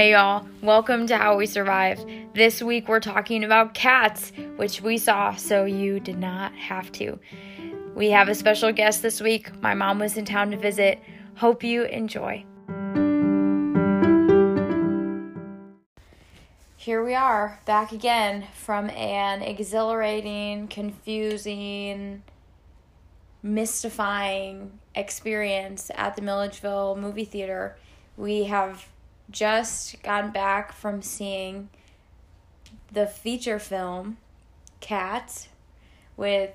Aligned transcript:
Hey 0.00 0.12
y'all, 0.12 0.46
welcome 0.62 1.06
to 1.08 1.18
How 1.18 1.36
We 1.36 1.44
Survive. 1.44 2.02
This 2.32 2.62
week 2.62 2.88
we're 2.88 3.00
talking 3.00 3.44
about 3.44 3.74
cats, 3.74 4.32
which 4.56 4.80
we 4.80 4.96
saw 4.96 5.34
so 5.34 5.66
you 5.66 6.00
did 6.00 6.16
not 6.16 6.54
have 6.54 6.90
to. 6.92 7.20
We 7.94 8.08
have 8.08 8.30
a 8.30 8.34
special 8.34 8.72
guest 8.72 9.02
this 9.02 9.20
week. 9.20 9.60
My 9.60 9.74
mom 9.74 9.98
was 9.98 10.16
in 10.16 10.24
town 10.24 10.52
to 10.52 10.56
visit. 10.56 11.02
Hope 11.34 11.62
you 11.62 11.82
enjoy. 11.82 12.46
Here 16.78 17.04
we 17.04 17.14
are, 17.14 17.60
back 17.66 17.92
again 17.92 18.46
from 18.54 18.88
an 18.88 19.42
exhilarating, 19.42 20.68
confusing, 20.68 22.22
mystifying 23.42 24.78
experience 24.94 25.90
at 25.94 26.16
the 26.16 26.22
Milledgeville 26.22 26.96
movie 26.96 27.26
theater. 27.26 27.76
We 28.16 28.44
have 28.44 28.86
just 29.30 30.02
gotten 30.02 30.30
back 30.30 30.72
from 30.72 31.02
seeing 31.02 31.68
the 32.92 33.06
feature 33.06 33.58
film 33.58 34.16
Cats 34.80 35.48
with 36.16 36.50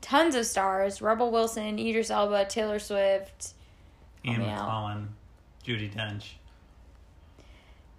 tons 0.00 0.34
of 0.34 0.46
stars 0.46 1.00
Rebel 1.02 1.30
Wilson, 1.30 1.78
Idris 1.78 2.10
Elba, 2.10 2.44
Taylor 2.46 2.78
Swift, 2.78 3.54
oh, 4.26 4.30
Ian 4.30 4.40
me. 4.40 4.46
McClellan, 4.46 5.08
Judi 5.66 5.92
Dench. 5.92 6.32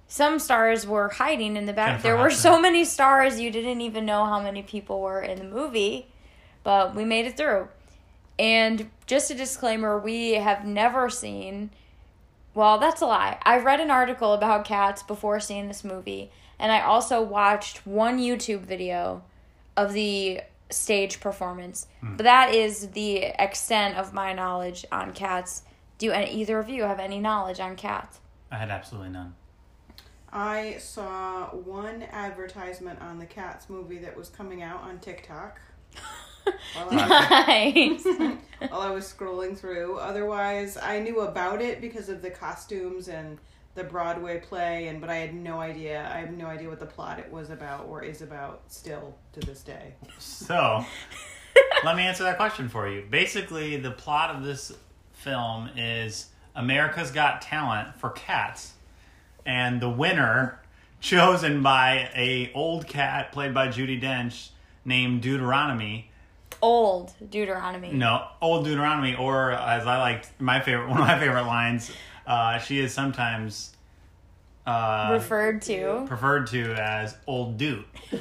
some 0.08 0.40
stars 0.40 0.86
were 0.88 1.10
hiding 1.10 1.58
in 1.58 1.66
the 1.66 1.74
back. 1.74 1.90
Jennifer 1.90 2.04
there 2.04 2.16
were 2.18 2.30
Hudson. 2.30 2.42
so 2.42 2.62
many 2.62 2.86
stars 2.86 3.40
you 3.40 3.52
didn't 3.52 3.82
even 3.82 4.06
know 4.06 4.26
how 4.26 4.40
many 4.42 4.64
people 4.64 5.02
were 5.02 5.22
in 5.22 5.40
the 5.40 5.44
movie, 5.44 6.08
but 6.64 6.96
we 6.96 7.06
made 7.06 7.26
it 7.26 7.38
through. 7.38 7.68
And 8.38 8.90
just 9.06 9.30
a 9.32 9.36
disclaimer, 9.36 10.00
we 10.00 10.34
have 10.34 10.64
never 10.66 11.10
seen 11.10 11.72
well, 12.54 12.78
that's 12.78 13.02
a 13.02 13.06
lie. 13.06 13.38
I 13.44 13.60
read 13.60 13.80
an 13.80 13.92
article 13.92 14.34
about 14.34 14.66
cats 14.66 15.04
before 15.04 15.40
seeing 15.40 15.68
this 15.68 15.84
movie, 15.84 16.32
and 16.58 16.72
I 16.72 16.82
also 16.82 17.22
watched 17.22 17.86
one 17.86 18.20
YouTube 18.20 18.62
video 18.62 19.24
of 19.78 19.94
the 19.94 20.42
stage 20.70 21.20
performance. 21.20 21.88
Hmm. 22.02 22.18
But 22.18 22.24
that 22.24 22.54
is 22.54 22.90
the 22.92 23.18
extent 23.40 23.98
of 23.98 24.14
my 24.14 24.34
knowledge 24.34 24.86
on 24.92 25.14
cats. 25.14 25.64
Do 25.98 26.12
any, 26.12 26.32
either 26.32 26.60
of 26.60 26.70
you 26.70 26.84
have 26.84 27.00
any 27.00 27.20
knowledge 27.20 27.60
on 27.60 27.76
cats? 27.76 28.20
I 28.52 28.58
had 28.58 28.70
absolutely 28.70 29.10
none. 29.10 29.36
I 30.32 30.78
saw 30.80 31.48
one 31.48 32.04
advertisement 32.04 33.02
on 33.02 33.18
the 33.18 33.26
Cats 33.26 33.70
movie 33.70 33.98
that 34.00 34.16
was 34.16 34.30
coming 34.30 34.62
out 34.62 34.82
on 34.82 35.00
TikTok 35.00 35.60
while 36.74 36.88
I, 36.92 37.96
nice. 37.96 38.06
while 38.70 38.82
I 38.82 38.92
was 38.92 39.12
scrolling 39.12 39.58
through. 39.58 39.98
Otherwise, 39.98 40.78
I 40.78 41.00
knew 41.00 41.22
about 41.22 41.62
it 41.62 41.82
because 41.82 42.10
of 42.10 42.22
the 42.22 42.30
costumes 42.30 43.08
and 43.08 43.38
the 43.76 43.84
Broadway 43.84 44.40
play, 44.40 44.88
and 44.88 45.00
but 45.00 45.10
I 45.10 45.16
had 45.16 45.34
no 45.34 45.60
idea. 45.60 46.10
I 46.14 46.20
have 46.20 46.32
no 46.32 46.48
idea 46.48 46.70
what 46.70 46.80
the 46.80 46.86
plot 46.86 47.20
it 47.20 47.32
was 47.32 47.50
about 47.50 47.88
or 47.88 48.04
is 48.04 48.22
about 48.22 48.64
still 48.68 49.16
to 49.34 49.40
this 49.42 49.62
day. 49.62 49.94
So, 50.18 50.86
let 51.84 51.96
me 51.96 52.04
answer 52.04 52.24
that 52.24 52.38
question 52.38 52.68
for 52.68 52.90
you. 52.90 53.06
Basically, 53.10 53.78
the 53.78 53.92
plot 53.92 54.36
of 54.36 54.44
this 54.44 54.74
film 55.14 55.70
is 55.78 56.28
America's 56.56 57.12
Got 57.12 57.42
Talent 57.42 57.96
for 57.96 58.10
cats, 58.10 58.74
and 59.46 59.80
the 59.80 59.90
winner, 59.90 60.60
chosen 61.00 61.64
by 61.64 62.10
a 62.16 62.52
old 62.54 62.88
cat 62.88 63.32
played 63.32 63.54
by 63.54 63.68
Judi 63.70 64.02
Dench, 64.02 64.50
named 64.84 65.22
Deuteronomy. 65.22 66.09
Old 66.62 67.14
Deuteronomy. 67.30 67.92
No, 67.94 68.28
old 68.42 68.66
Deuteronomy, 68.66 69.16
or 69.16 69.52
as 69.52 69.86
I 69.88 69.98
liked, 69.98 70.30
my 70.40 70.60
favorite, 70.60 70.88
one 70.90 71.00
of 71.00 71.08
my 71.08 71.20
favorite 71.20 71.46
lines. 71.46 71.92
Uh, 72.28 72.58
she 72.60 72.80
is 72.80 72.94
sometimes 72.94 73.76
uh, 74.68 75.10
Referred 75.14 75.62
to. 75.64 76.04
preferred 76.08 76.48
to 76.48 76.74
as 76.76 77.16
Old 77.26 77.58
Dude. 77.58 77.86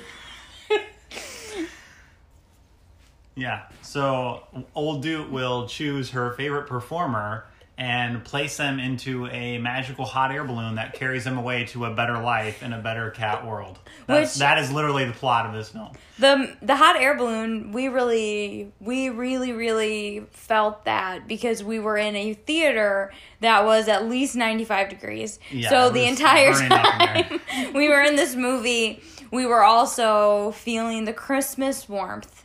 yeah, 3.34 3.64
so 3.82 4.44
Old 4.74 5.02
Dude 5.02 5.30
will 5.30 5.66
choose 5.68 6.10
her 6.10 6.32
favorite 6.32 6.66
performer 6.66 7.44
and 7.78 8.24
place 8.24 8.56
them 8.56 8.78
into 8.80 9.28
a 9.28 9.56
magical 9.58 10.04
hot 10.04 10.32
air 10.32 10.42
balloon 10.44 10.74
that 10.74 10.92
carries 10.94 11.22
them 11.24 11.38
away 11.38 11.64
to 11.66 11.84
a 11.84 11.94
better 11.94 12.18
life 12.20 12.62
in 12.62 12.72
a 12.72 12.78
better 12.78 13.10
cat 13.10 13.46
world. 13.46 13.78
That's, 14.06 14.34
Which- 14.34 14.38
that 14.40 14.58
is 14.58 14.70
literally 14.72 15.04
the 15.04 15.12
plot 15.12 15.46
of 15.46 15.52
this 15.54 15.68
film. 15.70 15.92
the 16.18 16.56
the 16.60 16.74
hot 16.74 16.96
air 16.96 17.16
balloon 17.16 17.70
we 17.72 17.86
really 17.88 18.72
we 18.80 19.08
really 19.10 19.52
really 19.52 20.26
felt 20.32 20.84
that 20.86 21.28
because 21.28 21.62
we 21.62 21.78
were 21.78 21.96
in 21.96 22.16
a 22.16 22.34
theater 22.34 23.12
that 23.40 23.64
was 23.64 23.86
at 23.86 24.08
least 24.08 24.34
95 24.34 24.88
degrees 24.88 25.38
Yeah, 25.52 25.70
so 25.70 25.90
the 25.90 26.04
entire 26.06 26.52
burning 26.52 26.72
up 26.72 27.00
in 27.00 27.38
time 27.38 27.72
we 27.74 27.88
were 27.88 28.02
in 28.02 28.16
this 28.16 28.34
movie 28.34 29.00
we 29.30 29.46
were 29.46 29.62
also 29.62 30.50
feeling 30.52 31.04
the 31.04 31.12
christmas 31.12 31.88
warmth 31.88 32.44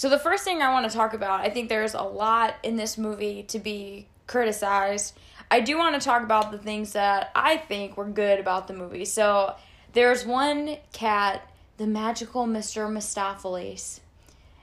So 0.00 0.08
the 0.08 0.18
first 0.18 0.44
thing 0.44 0.62
I 0.62 0.72
want 0.72 0.90
to 0.90 0.96
talk 0.96 1.12
about, 1.12 1.40
I 1.40 1.50
think 1.50 1.68
there's 1.68 1.92
a 1.92 2.00
lot 2.00 2.54
in 2.62 2.76
this 2.76 2.96
movie 2.96 3.42
to 3.48 3.58
be 3.58 4.06
criticized. 4.26 5.12
I 5.50 5.60
do 5.60 5.76
want 5.76 5.94
to 5.94 6.00
talk 6.00 6.22
about 6.22 6.52
the 6.52 6.56
things 6.56 6.94
that 6.94 7.30
I 7.34 7.58
think 7.58 7.98
were 7.98 8.08
good 8.08 8.40
about 8.40 8.66
the 8.66 8.72
movie. 8.72 9.04
So 9.04 9.56
there's 9.92 10.24
one 10.24 10.78
cat, 10.94 11.46
the 11.76 11.86
magical 11.86 12.46
Mr. 12.46 12.90
Mistoffelees. 12.90 14.00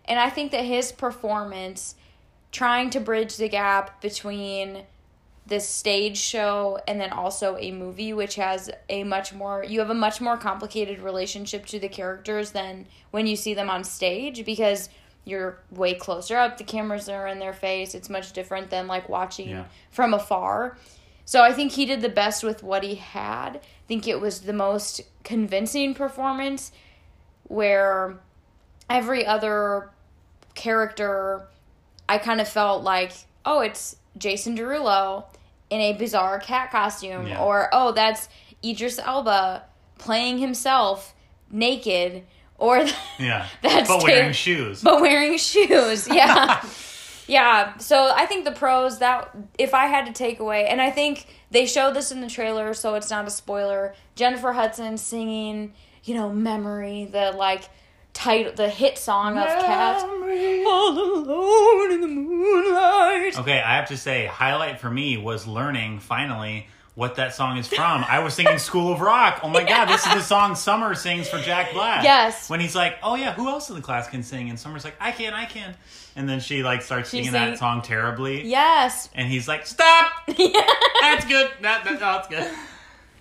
And 0.06 0.20
I 0.20 0.32
think 0.32 0.52
that 0.54 0.66
his 0.66 0.92
performance 0.92 1.94
trying 2.52 2.90
to 2.90 3.00
bridge 3.00 3.38
the 3.38 3.48
gap 3.48 4.02
between 4.02 4.86
this 5.46 5.70
stage 5.70 6.18
show 6.18 6.80
and 6.88 7.00
then 7.00 7.12
also 7.12 7.58
a 7.58 7.70
movie 7.70 8.12
which 8.12 8.36
has 8.36 8.72
a 8.90 9.04
much 9.04 9.34
more 9.34 9.64
you 9.64 9.80
have 9.80 9.90
a 9.90 9.94
much 9.94 10.20
more 10.20 10.36
complicated 10.36 11.00
relationship 11.00 11.66
to 11.68 11.80
the 11.80 11.88
characters 11.88 12.52
than 12.52 12.86
when 13.12 13.28
you 13.28 13.36
see 13.36 13.54
them 13.54 13.70
on 13.70 13.82
stage 13.82 14.44
because 14.44 14.90
you're 15.28 15.60
way 15.72 15.94
closer 15.94 16.38
up 16.38 16.58
the 16.58 16.64
cameras 16.64 17.08
are 17.10 17.28
in 17.28 17.40
their 17.40 17.54
face 17.54 17.94
it's 17.94 18.10
much 18.10 18.32
different 18.34 18.70
than 18.70 18.88
like 18.88 19.08
watching 19.10 19.50
Yeah. 19.50 19.66
from 19.92 20.14
afar 20.14 20.78
so 21.26 21.44
i 21.44 21.52
think 21.54 21.74
he 21.74 21.86
did 21.86 22.02
the 22.02 22.10
best 22.10 22.44
with 22.44 22.64
what 22.64 22.84
he 22.84 22.96
had 22.96 23.58
i 23.58 23.62
think 23.88 24.08
it 24.08 24.20
was 24.22 24.42
the 24.42 24.54
most 24.54 25.02
convincing 25.24 25.94
performance 25.94 26.72
where 27.44 28.18
every 28.90 29.26
other 29.26 29.90
character 30.56 31.48
I 32.10 32.18
kind 32.20 32.40
of 32.40 32.48
felt 32.48 32.84
like, 32.84 33.12
oh, 33.46 33.60
it's 33.60 33.98
Jason 34.18 34.58
Derulo 34.58 35.26
in 35.70 35.82
a 35.82 35.92
bizarre 35.94 36.40
cat 36.40 36.72
costume, 36.72 37.28
Yeah. 37.28 37.44
or 37.44 37.70
oh, 37.74 37.92
that's 37.92 38.30
Idris 38.64 38.98
Elba 38.98 39.64
playing 39.98 40.38
himself 40.38 41.14
naked, 41.52 42.24
or 42.58 42.86
Yeah, 43.20 43.48
That's 43.62 43.88
but 43.90 44.04
wearing 44.04 44.30
ter- 44.30 44.34
shoes. 44.34 44.82
but 44.82 45.02
wearing 45.02 45.38
shoes. 45.38 46.08
Yeah. 46.12 46.64
yeah. 47.28 47.78
So 47.78 48.12
I 48.16 48.26
think 48.26 48.46
the 48.46 48.52
pros 48.52 49.00
that 49.00 49.36
if 49.58 49.74
I 49.74 49.88
had 49.88 50.06
to 50.08 50.14
take 50.14 50.40
away, 50.40 50.68
and 50.68 50.82
I 50.82 50.90
think 50.92 51.28
they 51.52 51.66
showed 51.66 51.94
this 51.94 52.12
in 52.12 52.22
the 52.22 52.30
trailer, 52.30 52.74
so 52.74 52.96
it's 52.96 53.10
not 53.10 53.28
a 53.28 53.32
spoiler. 53.32 53.94
Jennifer 54.16 54.54
Hudson 54.54 54.98
singing, 54.98 55.74
you 56.04 56.14
know, 56.16 56.30
"Memory," 56.30 57.06
the 57.12 57.32
like 57.32 57.70
title, 58.14 58.54
the 58.54 58.70
hit 58.70 58.98
song 58.98 59.38
of 59.38 59.46
Cats. 59.46 60.04
All 60.04 60.98
alone 60.98 61.92
in 61.94 62.02
the 62.02 62.08
moonlight. 62.08 63.38
Okay, 63.40 63.60
I 63.62 63.76
have 63.76 63.88
to 63.90 63.98
say, 63.98 64.26
highlight 64.26 64.80
for 64.80 64.90
me 64.90 65.18
was 65.18 65.46
learning 65.48 66.00
finally 66.00 66.68
what 66.98 67.14
that 67.18 67.32
song 67.32 67.58
is 67.58 67.68
from. 67.68 68.04
I 68.10 68.18
was 68.20 68.34
singing 68.34 68.58
School 68.58 68.92
of 68.92 69.02
Rock. 69.02 69.42
Oh 69.44 69.50
my 69.50 69.64
god, 69.70 69.86
this 69.86 70.04
is 70.08 70.14
the 70.16 70.22
song 70.22 70.56
Summer 70.56 70.96
sings 70.96 71.30
for 71.30 71.38
Jack 71.38 71.72
Black. 71.72 72.04
Yes. 72.04 72.50
When 72.50 72.60
he's 72.60 72.76
like, 72.76 72.96
"Oh 73.04 73.14
yeah, 73.14 73.34
who 73.34 73.48
else 73.50 73.70
in 73.70 73.76
the 73.76 73.84
class 73.84 74.10
can 74.10 74.24
sing?" 74.24 74.50
and 74.50 74.60
Summer's 74.60 74.84
like, 74.84 74.96
"I 75.00 75.12
can, 75.12 75.36
I 75.36 75.46
can," 75.46 75.76
and 76.16 76.28
then 76.28 76.40
she 76.40 76.64
like 76.64 76.82
starts 76.82 77.12
She 77.12 77.18
singing 77.18 77.32
sang- 77.34 77.52
that 77.52 77.60
song 77.60 77.84
terribly. 77.84 78.44
Yes. 78.48 79.10
And 79.14 79.28
he's 79.28 79.48
like, 79.48 79.68
"Stop! 79.68 80.12
Yeah. 80.38 80.66
That's 81.02 81.26
good. 81.26 81.52
That, 81.62 81.84
that 81.86 82.00
that's 82.00 82.28
good." 82.30 82.52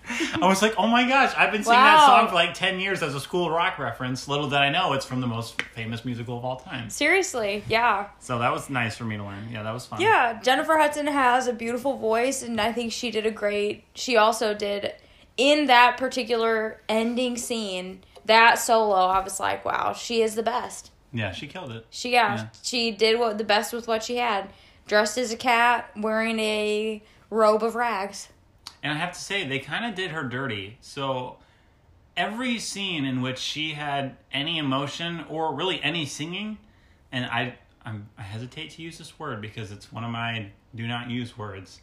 I 0.42 0.46
was 0.46 0.62
like, 0.62 0.74
"Oh 0.78 0.86
my 0.86 1.08
gosh, 1.08 1.32
I've 1.36 1.50
been 1.52 1.64
singing 1.64 1.80
that 1.80 2.06
song 2.06 2.28
for 2.28 2.34
like 2.34 2.54
ten 2.54 2.78
years 2.80 3.02
as 3.02 3.14
a 3.14 3.20
School 3.20 3.50
Rock 3.50 3.78
reference." 3.78 4.28
Little 4.28 4.48
did 4.48 4.58
I 4.58 4.68
know 4.70 4.92
it's 4.92 5.04
from 5.04 5.20
the 5.20 5.26
most 5.26 5.60
famous 5.74 6.04
musical 6.04 6.38
of 6.38 6.44
all 6.44 6.56
time. 6.56 6.90
Seriously, 6.90 7.64
yeah. 7.68 8.08
So 8.20 8.38
that 8.38 8.52
was 8.52 8.70
nice 8.70 8.96
for 8.96 9.04
me 9.04 9.16
to 9.16 9.24
learn. 9.24 9.48
Yeah, 9.50 9.62
that 9.62 9.72
was 9.74 9.86
fun. 9.86 10.00
Yeah, 10.00 10.40
Jennifer 10.42 10.76
Hudson 10.76 11.06
has 11.06 11.46
a 11.48 11.52
beautiful 11.52 11.96
voice, 11.98 12.42
and 12.42 12.60
I 12.60 12.72
think 12.72 12.92
she 12.92 13.10
did 13.10 13.26
a 13.26 13.30
great. 13.30 13.84
She 13.94 14.16
also 14.16 14.54
did 14.54 14.92
in 15.36 15.66
that 15.66 15.96
particular 15.96 16.80
ending 16.88 17.36
scene, 17.36 18.02
that 18.24 18.58
solo. 18.58 18.96
I 18.96 19.20
was 19.22 19.38
like, 19.40 19.64
wow, 19.64 19.92
she 19.92 20.22
is 20.22 20.34
the 20.34 20.42
best. 20.42 20.90
Yeah, 21.12 21.32
she 21.32 21.46
killed 21.46 21.72
it. 21.72 21.86
She 21.90 22.12
yeah, 22.12 22.34
Yeah. 22.36 22.46
she 22.62 22.90
did 22.90 23.18
what 23.18 23.38
the 23.38 23.44
best 23.44 23.72
with 23.72 23.88
what 23.88 24.02
she 24.02 24.16
had. 24.16 24.50
Dressed 24.86 25.18
as 25.18 25.32
a 25.32 25.36
cat, 25.36 25.90
wearing 25.96 26.38
a 26.38 27.02
robe 27.30 27.62
of 27.64 27.74
rags. 27.74 28.28
And 28.82 28.92
I 28.92 28.96
have 28.96 29.12
to 29.12 29.18
say, 29.20 29.46
they 29.46 29.58
kind 29.58 29.84
of 29.84 29.94
did 29.94 30.10
her 30.12 30.22
dirty. 30.22 30.78
So 30.80 31.38
every 32.16 32.58
scene 32.58 33.04
in 33.04 33.20
which 33.22 33.38
she 33.38 33.72
had 33.72 34.16
any 34.32 34.58
emotion 34.58 35.24
or 35.28 35.54
really 35.54 35.82
any 35.82 36.06
singing, 36.06 36.58
and 37.12 37.24
I 37.26 37.54
I'm, 37.84 38.08
I 38.18 38.22
hesitate 38.22 38.70
to 38.72 38.82
use 38.82 38.98
this 38.98 39.16
word 39.18 39.40
because 39.40 39.70
it's 39.70 39.92
one 39.92 40.02
of 40.02 40.10
my 40.10 40.48
do 40.74 40.86
not 40.88 41.08
use 41.08 41.38
words, 41.38 41.80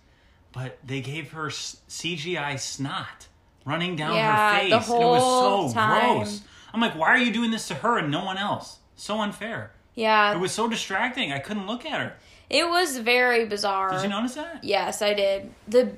but 0.51 0.77
they 0.85 0.99
gave 1.01 1.31
her 1.31 1.47
s- 1.47 1.77
CGI 1.89 2.59
snot 2.59 3.27
running 3.65 3.95
down 3.95 4.15
Yeah, 4.15 4.53
her 4.53 4.59
face. 4.59 4.69
the 4.87 4.93
and 4.93 5.03
it 5.03 5.05
was 5.05 5.69
so 5.69 5.73
time. 5.73 6.17
gross. 6.17 6.41
I'm 6.73 6.81
like, 6.81 6.95
why 6.97 7.07
are 7.09 7.17
you 7.17 7.31
doing 7.31 7.51
this 7.51 7.67
to 7.69 7.75
her 7.75 7.97
and 7.97 8.11
no 8.11 8.25
one 8.25 8.37
else? 8.37 8.79
So 8.95 9.19
unfair. 9.21 9.71
Yeah, 9.95 10.33
It 10.33 10.39
was 10.39 10.51
so 10.51 10.67
distracting. 10.67 11.31
I 11.31 11.39
couldn't 11.39 11.67
look 11.67 11.85
at 11.85 11.99
her. 12.01 12.13
it 12.49 12.67
was 12.67 12.97
very 12.97 13.45
bizarre. 13.45 13.91
Did 13.91 14.03
you 14.03 14.09
notice 14.09 14.33
that? 14.35 14.63
Yes, 14.63 15.01
I 15.01 15.13
did. 15.13 15.51
The 15.67 15.93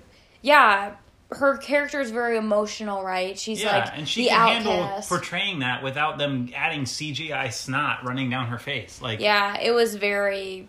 yeah, 0.45 0.92
her 1.31 1.57
character 1.57 2.00
is 2.00 2.12
very 2.12 2.38
emotional, 2.38 3.03
right? 3.03 3.38
She's 3.38 3.63
Yeah, 3.63 3.80
like 3.80 3.97
and 3.97 4.07
she 4.07 4.25
the 4.25 4.30
can 4.30 4.63
handle 4.63 5.01
portraying 5.07 5.59
that 5.59 5.81
without 5.81 6.19
them 6.19 6.50
adding 6.56 6.83
CGI 6.83 7.51
snot 7.51 8.03
running 8.06 8.30
down 8.30 8.47
her 8.47 8.59
face. 8.59 9.01
Like, 9.01 9.19
yeah, 9.19 9.59
it 9.59 9.71
was 9.71 9.95
very, 9.95 10.68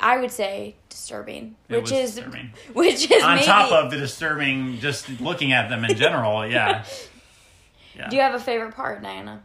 I 0.00 0.18
would 0.18 0.32
say, 0.32 0.74
disturbing. 0.88 1.54
It 1.68 1.76
which 1.76 1.82
was 1.82 1.92
is 1.92 2.14
disturbing. 2.16 2.50
which 2.72 3.08
is 3.08 3.22
on 3.22 3.36
maybe. 3.36 3.46
top 3.46 3.70
of 3.70 3.92
the 3.92 3.98
disturbing, 3.98 4.78
just 4.80 5.08
looking 5.20 5.52
at 5.52 5.68
them 5.68 5.84
in 5.84 5.96
general, 5.96 6.44
yeah. 6.44 6.84
Yeah. 7.96 8.08
Do 8.08 8.16
you 8.16 8.22
have 8.22 8.34
a 8.34 8.40
favorite 8.40 8.74
part, 8.74 9.00
Diana? 9.00 9.42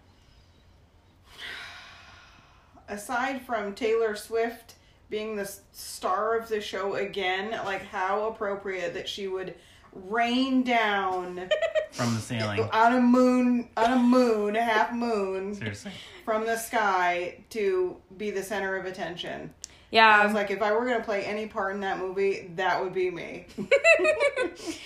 aside 2.88 3.40
from 3.44 3.76
Taylor 3.76 4.16
Swift 4.16 4.74
being 5.10 5.36
the 5.36 5.52
star 5.72 6.38
of 6.38 6.48
the 6.50 6.62
show 6.62 6.96
again, 6.96 7.52
like 7.66 7.84
how 7.86 8.28
appropriate 8.28 8.94
that 8.94 9.10
she 9.10 9.28
would 9.28 9.56
rain 9.94 10.62
down 10.64 11.50
From 11.92 12.14
the 12.14 12.20
ceiling. 12.22 12.62
on 12.72 12.94
a 12.94 13.02
moon, 13.02 13.70
on 13.76 13.92
a 13.94 13.98
moon, 14.00 14.56
a 14.56 14.62
half 14.62 14.94
moon 14.94 15.56
Seriously. 15.56 15.92
from 16.26 16.46
the 16.46 16.56
sky 16.58 17.44
to 17.50 17.98
be 18.18 18.30
the 18.30 18.44
center 18.44 18.76
of 18.76 18.86
attention. 18.86 19.52
Yeah, 19.92 20.08
I 20.08 20.24
was 20.24 20.36
like, 20.36 20.52
if 20.52 20.62
I 20.62 20.72
were 20.74 20.86
gonna 20.86 21.04
play 21.04 21.24
any 21.26 21.48
part 21.48 21.74
in 21.74 21.82
that 21.82 21.98
movie, 21.98 22.52
that 22.58 22.84
would 22.84 22.94
be 22.94 23.10
me. 23.10 23.48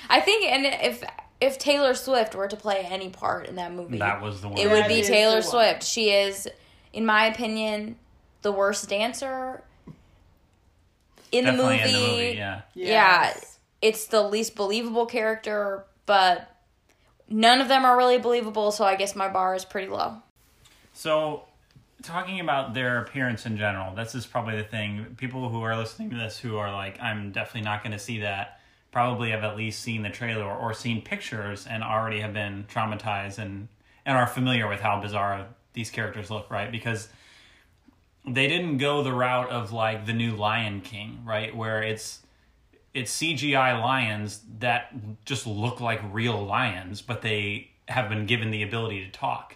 I 0.10 0.22
think, 0.22 0.46
and 0.46 0.66
if 0.66 1.04
if 1.42 1.58
Taylor 1.60 1.94
Swift 1.94 2.36
were 2.36 2.48
to 2.48 2.56
play 2.56 2.88
any 2.90 3.10
part 3.10 3.48
in 3.48 3.56
that 3.56 3.74
movie, 3.74 3.98
That 3.98 4.22
was 4.22 4.40
the 4.40 4.48
one. 4.48 4.58
it 4.58 4.72
would 4.72 4.88
be 4.88 5.02
Taylor. 5.02 5.42
Swift. 5.42 5.84
She 5.84 6.10
is, 6.12 6.48
in 6.94 7.06
my 7.06 7.26
opinion, 7.26 7.98
the 8.44 8.54
worst 8.54 8.88
dancer 8.88 9.62
in 11.34 11.46
the 11.46 11.52
movie. 11.52 11.80
in 11.80 11.92
the 11.92 12.00
movie, 12.00 12.36
yeah. 12.38 12.62
Yeah, 12.74 13.38
it's 13.82 14.06
the 14.06 14.22
least 14.22 14.56
believable 14.56 15.06
character, 15.06 15.86
but 16.06 16.50
none 17.28 17.60
of 17.60 17.68
them 17.68 17.84
are 17.84 17.98
really 17.98 18.20
believable. 18.20 18.72
So 18.72 18.86
I 18.86 18.96
guess 18.96 19.16
my 19.16 19.28
bar 19.28 19.56
is 19.56 19.66
pretty 19.66 19.88
low. 19.88 20.18
So, 20.94 21.44
talking 22.04 22.40
about 22.40 22.74
their 22.74 23.00
appearance 23.00 23.46
in 23.46 23.58
general, 23.58 23.96
this 23.96 24.14
is 24.14 24.26
probably 24.26 24.58
the 24.58 24.64
thing. 24.64 25.16
People 25.18 25.50
who 25.50 25.62
are 25.64 25.76
listening 25.76 26.12
to 26.12 26.16
this 26.16 26.38
who 26.38 26.58
are 26.58 26.72
like, 26.72 27.02
I'm 27.02 27.32
definitely 27.32 27.62
not 27.62 27.82
going 27.84 27.94
to 27.94 28.00
see 28.00 28.20
that, 28.20 28.60
probably 28.92 29.32
have 29.32 29.44
at 29.44 29.58
least 29.58 29.82
seen 29.82 30.04
the 30.04 30.10
trailer 30.10 30.44
or, 30.44 30.56
or 30.56 30.74
seen 30.74 31.02
pictures 31.02 31.66
and 31.66 31.84
already 31.84 32.20
have 32.20 32.34
been 32.34 32.66
traumatized 32.72 33.40
and, 33.40 33.68
and 34.06 34.16
are 34.16 34.28
familiar 34.28 34.68
with 34.68 34.82
how 34.82 35.02
bizarre 35.02 35.48
these 35.74 35.90
characters 35.90 36.30
look, 36.30 36.52
right? 36.52 36.72
Because 36.72 37.10
they 38.26 38.48
didn't 38.48 38.78
go 38.78 39.04
the 39.04 39.14
route 39.14 39.50
of 39.50 39.72
like 39.72 40.06
the 40.06 40.14
new 40.14 40.36
Lion 40.36 40.82
King, 40.82 41.22
right? 41.26 41.56
Where 41.56 41.82
it's 41.82 42.20
it's 42.94 43.16
CGI 43.18 43.82
lions 43.82 44.42
that 44.60 44.94
just 45.26 45.48
look 45.48 45.82
like 45.82 46.00
real 46.12 46.46
lions, 46.46 47.02
but 47.02 47.22
they 47.22 47.72
have 47.88 48.08
been 48.08 48.26
given 48.26 48.52
the 48.52 48.64
ability 48.64 49.04
to 49.04 49.12
talk. 49.12 49.56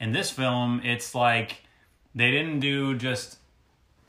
In 0.00 0.12
this 0.12 0.30
film, 0.30 0.80
it's 0.82 1.14
like 1.14 1.62
they 2.14 2.30
didn't 2.30 2.60
do 2.60 2.96
just 2.96 3.36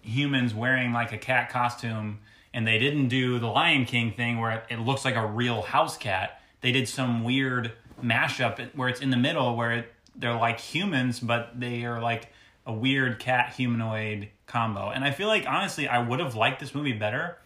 humans 0.02 0.54
wearing 0.54 0.94
like 0.94 1.12
a 1.12 1.18
cat 1.18 1.50
costume 1.50 2.20
and 2.54 2.66
they 2.66 2.80
didn't 2.80 3.08
do 3.08 3.40
the 3.40 3.48
Lion 3.48 3.86
King 3.86 4.14
thing 4.14 4.40
where 4.40 4.64
it 4.70 4.80
looks 4.80 5.06
like 5.06 5.16
a 5.16 5.26
real 5.26 5.62
house 5.62 5.98
cat. 5.98 6.42
They 6.62 6.72
did 6.72 6.88
some 6.88 7.24
weird 7.24 7.74
mashup 8.04 8.74
where 8.76 8.90
it's 8.90 9.02
in 9.02 9.10
the 9.10 9.18
middle 9.18 9.56
where 9.56 9.86
they're 10.16 10.36
like 10.36 10.60
humans, 10.60 11.20
but 11.20 11.60
they 11.60 11.86
are 11.86 12.02
like 12.02 12.32
a 12.72 12.74
weird 12.74 13.20
cat 13.20 13.54
humanoid 13.54 14.30
combo. 14.48 14.90
And 14.90 15.04
I 15.04 15.12
feel 15.12 15.28
like 15.28 15.46
honestly, 15.48 15.88
I 15.88 16.00
would 16.00 16.20
have 16.20 16.36
liked 16.36 16.60
this 16.60 16.74
movie 16.74 16.94
better 16.94 17.38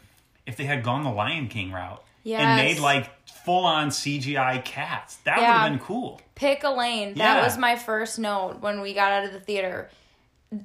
if 0.46 0.56
they 0.58 0.66
had 0.66 0.84
gone 0.84 1.04
the 1.04 1.10
Lion 1.12 1.48
King 1.48 1.72
route 1.72 2.04
and 2.26 2.58
made 2.62 2.80
like 2.80 3.10
full 3.28 3.66
on 3.66 3.90
CGI 3.90 4.64
cats. 4.64 5.18
That 5.18 5.38
would 5.38 5.46
have 5.46 5.70
been 5.72 5.80
cool. 5.80 6.22
Pick 6.36 6.64
a 6.64 6.70
lane. 6.70 7.16
That 7.16 7.44
was 7.44 7.58
my 7.58 7.76
first 7.76 8.20
note 8.20 8.58
when 8.62 8.82
we 8.82 8.94
got 8.94 9.12
out 9.12 9.26
of 9.26 9.34
the 9.34 9.40
theater. 9.40 9.90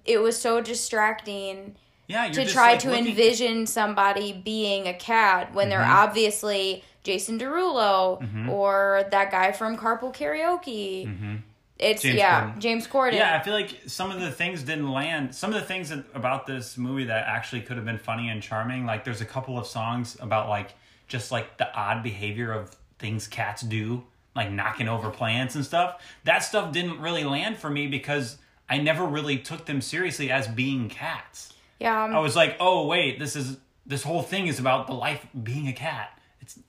It 0.04 0.18
was 0.18 0.38
so 0.38 0.60
distracting 0.60 1.76
Yeah, 2.06 2.28
to 2.30 2.44
try 2.46 2.72
like, 2.72 2.80
to 2.80 2.90
looking- 2.90 3.08
envision 3.08 3.66
somebody 3.66 4.32
being 4.32 4.86
a 4.88 4.94
cat 4.94 5.54
when 5.54 5.68
they're 5.68 5.80
Mm-hmm. 5.80 5.92
obviously 6.08 6.84
Jason 7.02 7.38
Derulo 7.38 8.48
or 8.50 9.04
that 9.10 9.30
guy 9.30 9.52
from 9.52 9.76
Carpool 9.78 10.14
Karaoke. 10.14 11.40
It's. 11.80 12.02
James 12.02 12.16
yeah, 12.16 12.50
Corden. 12.50 12.58
James 12.58 12.86
Corden. 12.86 13.12
Yeah, 13.14 13.38
I 13.38 13.42
feel 13.42 13.54
like 13.54 13.80
some 13.86 14.10
of 14.10 14.20
the 14.20 14.30
things 14.30 14.62
didn't 14.62 14.90
land. 14.90 15.34
Some 15.34 15.52
of 15.52 15.60
the 15.60 15.66
things 15.66 15.88
that, 15.88 16.04
about 16.14 16.46
this 16.46 16.76
movie 16.76 17.04
that 17.04 17.26
actually 17.26 17.62
could 17.62 17.76
have 17.76 17.86
been 17.86 17.98
funny 17.98 18.28
and 18.28 18.42
charming, 18.42 18.86
like 18.86 19.04
there's 19.04 19.20
a 19.20 19.26
couple 19.26 19.58
of 19.58 19.66
songs 19.66 20.16
about 20.20 20.48
like 20.48 20.74
just 21.08 21.32
like 21.32 21.58
the 21.58 21.72
odd 21.74 22.02
behavior 22.02 22.52
of 22.52 22.76
things 22.98 23.26
cats 23.26 23.62
do, 23.62 24.04
like 24.36 24.50
knocking 24.50 24.88
over 24.88 25.10
plants 25.10 25.54
and 25.54 25.64
stuff. 25.64 26.02
That 26.24 26.38
stuff 26.38 26.72
didn't 26.72 27.00
really 27.00 27.24
land 27.24 27.56
for 27.58 27.70
me 27.70 27.88
because 27.88 28.38
I 28.68 28.78
never 28.78 29.04
really 29.04 29.38
took 29.38 29.66
them 29.66 29.80
seriously 29.80 30.30
as 30.30 30.46
being 30.46 30.88
cats. 30.88 31.52
yeah. 31.80 32.04
um, 32.04 32.14
I 32.14 32.20
was 32.20 32.36
like, 32.36 32.56
oh 32.60 32.86
wait, 32.86 33.18
this 33.18 33.34
is 33.34 33.56
this 33.86 34.02
whole 34.04 34.22
thing 34.22 34.46
is 34.46 34.60
about 34.60 34.86
the 34.86 34.92
life 34.92 35.26
being 35.42 35.66
a 35.66 35.72
cat. 35.72 36.16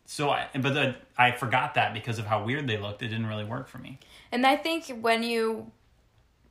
So 0.06 0.30
I 0.30 0.48
but 0.54 0.74
the, 0.74 0.96
I 1.18 1.32
forgot 1.32 1.76
that 1.76 1.94
because 1.94 2.20
of 2.20 2.26
how 2.26 2.44
weird 2.44 2.68
they 2.68 2.78
looked. 2.78 3.02
It 3.02 3.08
didn't 3.10 3.28
really 3.28 3.46
work 3.46 3.68
for 3.68 3.78
me. 3.78 4.00
And 4.32 4.46
I 4.46 4.56
think 4.58 4.88
when 5.02 5.24
you 5.24 5.72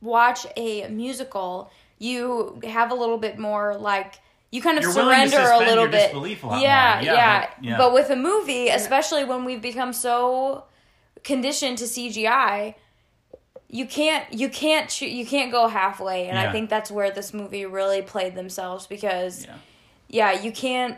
watch 0.01 0.45
a 0.57 0.87
musical, 0.87 1.71
you 1.99 2.59
have 2.63 2.91
a 2.91 2.95
little 2.95 3.17
bit 3.17 3.37
more 3.37 3.75
like 3.77 4.19
you 4.51 4.61
kind 4.61 4.77
of 4.77 4.83
You're 4.83 4.91
surrender 4.91 5.37
a 5.39 5.59
little 5.59 5.83
your 5.83 5.87
bit. 5.89 6.13
a 6.13 6.47
lot 6.47 6.61
yeah, 6.61 6.99
yeah, 7.01 7.13
Yeah, 7.13 7.39
but- 7.55 7.63
yeah. 7.63 7.77
But 7.77 7.93
with 7.93 8.09
a 8.09 8.15
movie, 8.15 8.67
especially 8.67 9.23
when 9.23 9.45
we've 9.45 9.61
become 9.61 9.93
so 9.93 10.65
conditioned 11.23 11.77
to 11.77 11.85
CGI, 11.85 12.75
you 13.69 13.85
can't 13.85 14.31
you 14.33 14.49
can't 14.49 15.01
you 15.01 15.25
can't 15.25 15.51
go 15.51 15.67
halfway. 15.67 16.27
And 16.27 16.37
I 16.37 16.51
think 16.51 16.69
that's 16.69 16.91
where 16.91 17.11
this 17.11 17.33
movie 17.33 17.65
really 17.65 18.01
played 18.01 18.35
themselves 18.35 18.87
because 18.87 19.45
Yeah. 19.45 19.55
yeah, 20.09 20.41
you 20.41 20.51
can't 20.51 20.97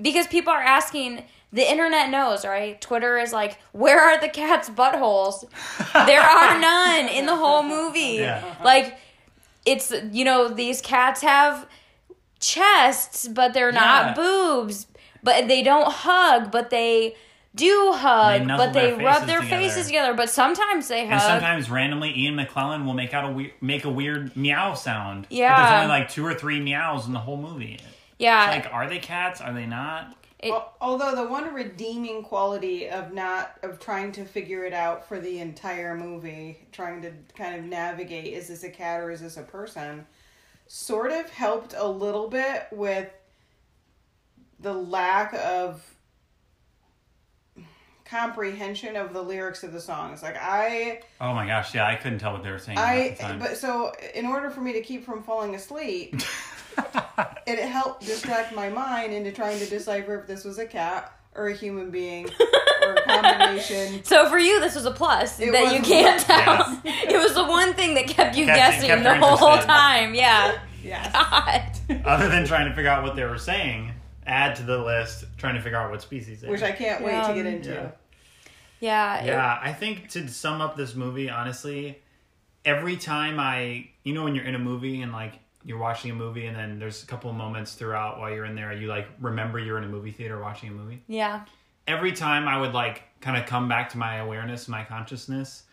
because 0.00 0.26
people 0.26 0.52
are 0.52 0.62
asking 0.62 1.24
the 1.52 1.68
internet 1.70 2.10
knows, 2.10 2.44
right? 2.44 2.80
Twitter 2.80 3.16
is 3.18 3.32
like, 3.32 3.58
where 3.72 4.00
are 4.00 4.20
the 4.20 4.28
cat's 4.28 4.68
buttholes? 4.70 5.44
there 6.06 6.20
are 6.22 6.58
none 6.60 7.08
in 7.08 7.26
the 7.26 7.36
whole 7.36 7.62
movie. 7.62 8.16
Yeah. 8.20 8.42
Like 8.64 8.98
it's 9.66 9.92
you 10.12 10.24
know, 10.24 10.48
these 10.48 10.80
cats 10.80 11.22
have 11.22 11.66
chests, 12.40 13.28
but 13.28 13.54
they're 13.54 13.72
not 13.72 14.06
Yeah. 14.08 14.14
boobs. 14.14 14.86
But 15.22 15.48
they 15.48 15.62
don't 15.62 15.90
hug, 15.90 16.50
but 16.50 16.68
they 16.68 17.16
do 17.54 17.92
hug, 17.94 18.42
They 18.42 18.46
but 18.46 18.72
they 18.74 18.90
their 18.90 19.06
rub 19.06 19.26
their 19.26 19.40
together. 19.40 19.62
faces 19.62 19.86
together. 19.86 20.12
But 20.12 20.28
sometimes 20.28 20.88
they 20.88 21.04
hug. 21.06 21.12
And 21.12 21.22
sometimes 21.22 21.70
randomly, 21.70 22.12
Ian 22.18 22.34
McClellan 22.36 22.84
will 22.84 22.92
make 22.94 23.14
out 23.14 23.24
a 23.24 23.28
we- 23.32 23.54
make 23.62 23.84
a 23.84 23.90
weird 23.90 24.36
meow 24.36 24.74
sound. 24.74 25.22
But 25.30 25.32
Yeah. 25.32 25.56
there's 25.56 25.82
only 25.82 25.86
like 25.88 26.10
two 26.10 26.26
or 26.26 26.34
three 26.34 26.60
meows 26.60 27.06
in 27.06 27.12
the 27.14 27.20
whole 27.20 27.38
movie. 27.38 27.78
yeah, 28.18 28.50
it's 28.52 28.64
Like, 28.66 28.74
are 28.74 28.86
they 28.88 28.98
cats? 28.98 29.40
Are 29.40 29.52
they 29.52 29.66
not? 29.66 30.14
It, 30.44 30.50
Al- 30.50 30.74
Although 30.80 31.14
the 31.16 31.26
one 31.26 31.52
redeeming 31.54 32.22
quality 32.22 32.88
of 32.88 33.12
not 33.12 33.58
of 33.62 33.80
trying 33.80 34.12
to 34.12 34.24
figure 34.24 34.64
it 34.64 34.74
out 34.74 35.08
for 35.08 35.18
the 35.18 35.40
entire 35.40 35.96
movie, 35.96 36.66
trying 36.70 37.02
to 37.02 37.12
kind 37.36 37.56
of 37.58 37.64
navigate 37.64 38.32
is 38.34 38.48
this 38.48 38.62
a 38.62 38.70
cat 38.70 39.00
or 39.00 39.10
is 39.10 39.20
this 39.20 39.36
a 39.36 39.42
person, 39.42 40.06
sort 40.66 41.12
of 41.12 41.30
helped 41.30 41.74
a 41.76 41.88
little 41.88 42.28
bit 42.28 42.66
with 42.72 43.10
the 44.60 44.72
lack 44.72 45.32
of 45.34 45.82
comprehension 48.04 48.96
of 48.96 49.12
the 49.12 49.22
lyrics 49.22 49.62
of 49.62 49.72
the 49.72 49.80
songs. 49.80 50.22
Like 50.22 50.36
I 50.38 51.00
Oh 51.20 51.34
my 51.34 51.46
gosh, 51.46 51.74
yeah, 51.74 51.86
I 51.86 51.94
couldn't 51.94 52.18
tell 52.18 52.32
what 52.32 52.42
they 52.42 52.50
were 52.50 52.58
saying 52.58 52.78
I 52.78 53.16
but 53.38 53.56
so 53.56 53.92
in 54.14 54.26
order 54.26 54.50
for 54.50 54.60
me 54.60 54.74
to 54.74 54.82
keep 54.82 55.04
from 55.04 55.22
falling 55.22 55.54
asleep, 55.54 56.20
it 57.46 57.58
helped 57.68 58.04
distract 58.06 58.54
my 58.54 58.68
mind 58.68 59.12
into 59.12 59.32
trying 59.32 59.58
to 59.58 59.66
decipher 59.66 60.18
if 60.20 60.26
this 60.26 60.44
was 60.44 60.58
a 60.58 60.66
cat 60.66 61.12
or 61.36 61.48
a 61.48 61.54
human 61.54 61.90
being 61.90 62.28
or 62.82 62.94
a 62.94 63.02
combination. 63.02 64.00
So 64.04 64.28
for 64.28 64.38
you, 64.38 64.60
this 64.60 64.74
was 64.74 64.86
a 64.86 64.90
plus 64.92 65.40
It 65.40 65.52
that 65.52 65.74
you 65.74 65.80
can't 65.82 66.22
plus. 66.24 66.44
tell. 66.44 66.80
It 66.84 67.18
was 67.18 67.34
the 67.34 67.44
one 67.44 67.74
thing 67.74 67.94
that 67.94 68.06
kept 68.06 68.36
you 68.36 68.44
Kept- 68.46 68.56
guessing 68.58 68.88
kept 68.88 69.02
the 69.02 69.14
whole 69.36 69.58
time. 69.58 70.14
Yeah. 70.14 70.58
Yes. 70.82 71.12
God. 71.12 72.04
Other 72.06 72.28
than 72.28 72.46
trying 72.46 72.68
to 72.68 72.74
figure 72.74 72.90
out 72.90 73.02
what 73.02 73.16
they 73.16 73.24
were 73.24 73.38
saying, 73.38 73.92
add 74.26 74.54
to 74.56 74.62
the 74.62 74.78
list 74.78 75.24
trying 75.38 75.54
to 75.54 75.60
figure 75.60 75.78
out 75.78 75.90
what 75.90 76.02
species 76.02 76.40
they 76.42 76.48
Which. 76.48 76.62
I 76.62 76.72
can't 76.72 77.02
wait 77.02 77.12
to 77.24 77.34
get 77.34 77.46
Um, 77.46 77.46
into. 77.46 77.70
Yeah. 77.70 77.90
Yeah. 78.80 79.20
it- 79.22 79.26
Yeah, 79.26 79.58
I 79.62 79.72
think 79.72 80.08
to 80.10 80.28
sum 80.28 80.60
up 80.60 80.76
this 80.76 80.94
movie, 80.94 81.30
honestly, 81.30 81.98
every 82.64 82.96
time 82.96 83.40
I, 83.40 83.88
you 84.04 84.12
know, 84.14 84.24
when 84.24 84.34
you're 84.34 84.44
in 84.44 84.54
a 84.54 84.58
movie 84.58 85.00
and 85.02 85.12
like 85.12 85.32
you're 85.64 85.78
watching 85.78 86.10
a 86.10 86.14
movie 86.14 86.46
and 86.46 86.56
then 86.56 86.78
there's 86.78 87.02
a 87.02 87.06
couple 87.06 87.30
of 87.30 87.36
moments 87.36 87.74
throughout 87.74 88.18
while 88.18 88.30
you're 88.30 88.44
in 88.44 88.54
there 88.54 88.72
you 88.72 88.86
like 88.86 89.06
remember 89.20 89.58
you're 89.58 89.78
in 89.78 89.84
a 89.84 89.88
movie 89.88 90.12
theater 90.12 90.40
watching 90.40 90.68
a 90.68 90.72
movie. 90.72 91.02
Yeah. 91.06 91.44
Every 91.86 92.12
time 92.12 92.48
I 92.48 92.58
would 92.58 92.72
like 92.72 93.02
kind 93.20 93.36
of 93.36 93.46
come 93.46 93.68
back 93.68 93.90
to 93.90 93.98
my 93.98 94.16
awareness, 94.16 94.68
my 94.68 94.84
consciousness, 94.84 95.64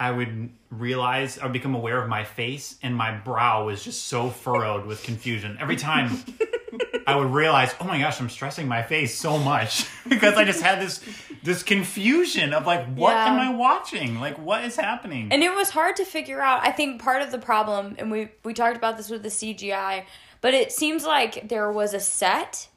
I 0.00 0.10
would 0.10 0.50
realize 0.70 1.38
I 1.38 1.44
would 1.44 1.52
become 1.52 1.74
aware 1.74 2.00
of 2.00 2.08
my 2.08 2.24
face 2.24 2.76
and 2.82 2.94
my 2.94 3.12
brow 3.12 3.66
was 3.66 3.82
just 3.82 4.04
so 4.04 4.30
furrowed 4.30 4.86
with 4.86 5.02
confusion. 5.02 5.56
Every 5.60 5.76
time 5.76 6.22
I 7.06 7.16
would 7.16 7.30
realize, 7.30 7.74
oh 7.80 7.84
my 7.84 7.98
gosh, 7.98 8.20
I'm 8.20 8.28
stressing 8.28 8.68
my 8.68 8.82
face 8.82 9.18
so 9.18 9.38
much 9.38 9.88
because 10.08 10.34
I 10.34 10.44
just 10.44 10.62
had 10.62 10.80
this 10.80 11.02
this 11.42 11.62
confusion 11.62 12.52
of 12.52 12.66
like, 12.66 12.86
what 12.94 13.12
Yeah. 13.12 13.32
am 13.32 13.38
I 13.40 13.54
watching? 13.54 14.20
Like, 14.20 14.38
what 14.38 14.64
is 14.64 14.76
happening? 14.76 15.28
And 15.30 15.42
it 15.42 15.54
was 15.54 15.70
hard 15.70 15.96
to 15.96 16.04
figure 16.04 16.40
out. 16.40 16.66
I 16.66 16.70
think 16.72 17.00
part 17.02 17.22
of 17.22 17.30
the 17.30 17.38
problem, 17.38 17.94
and 17.98 18.10
we 18.10 18.30
we 18.44 18.54
talked 18.54 18.76
about 18.76 18.96
this 18.96 19.08
with 19.10 19.22
the 19.22 19.28
CGI, 19.30 20.04
but 20.40 20.54
it 20.54 20.72
seems 20.72 21.04
like 21.04 21.48
there 21.48 21.70
was 21.70 21.94
a 21.94 22.00
set, 22.00 22.68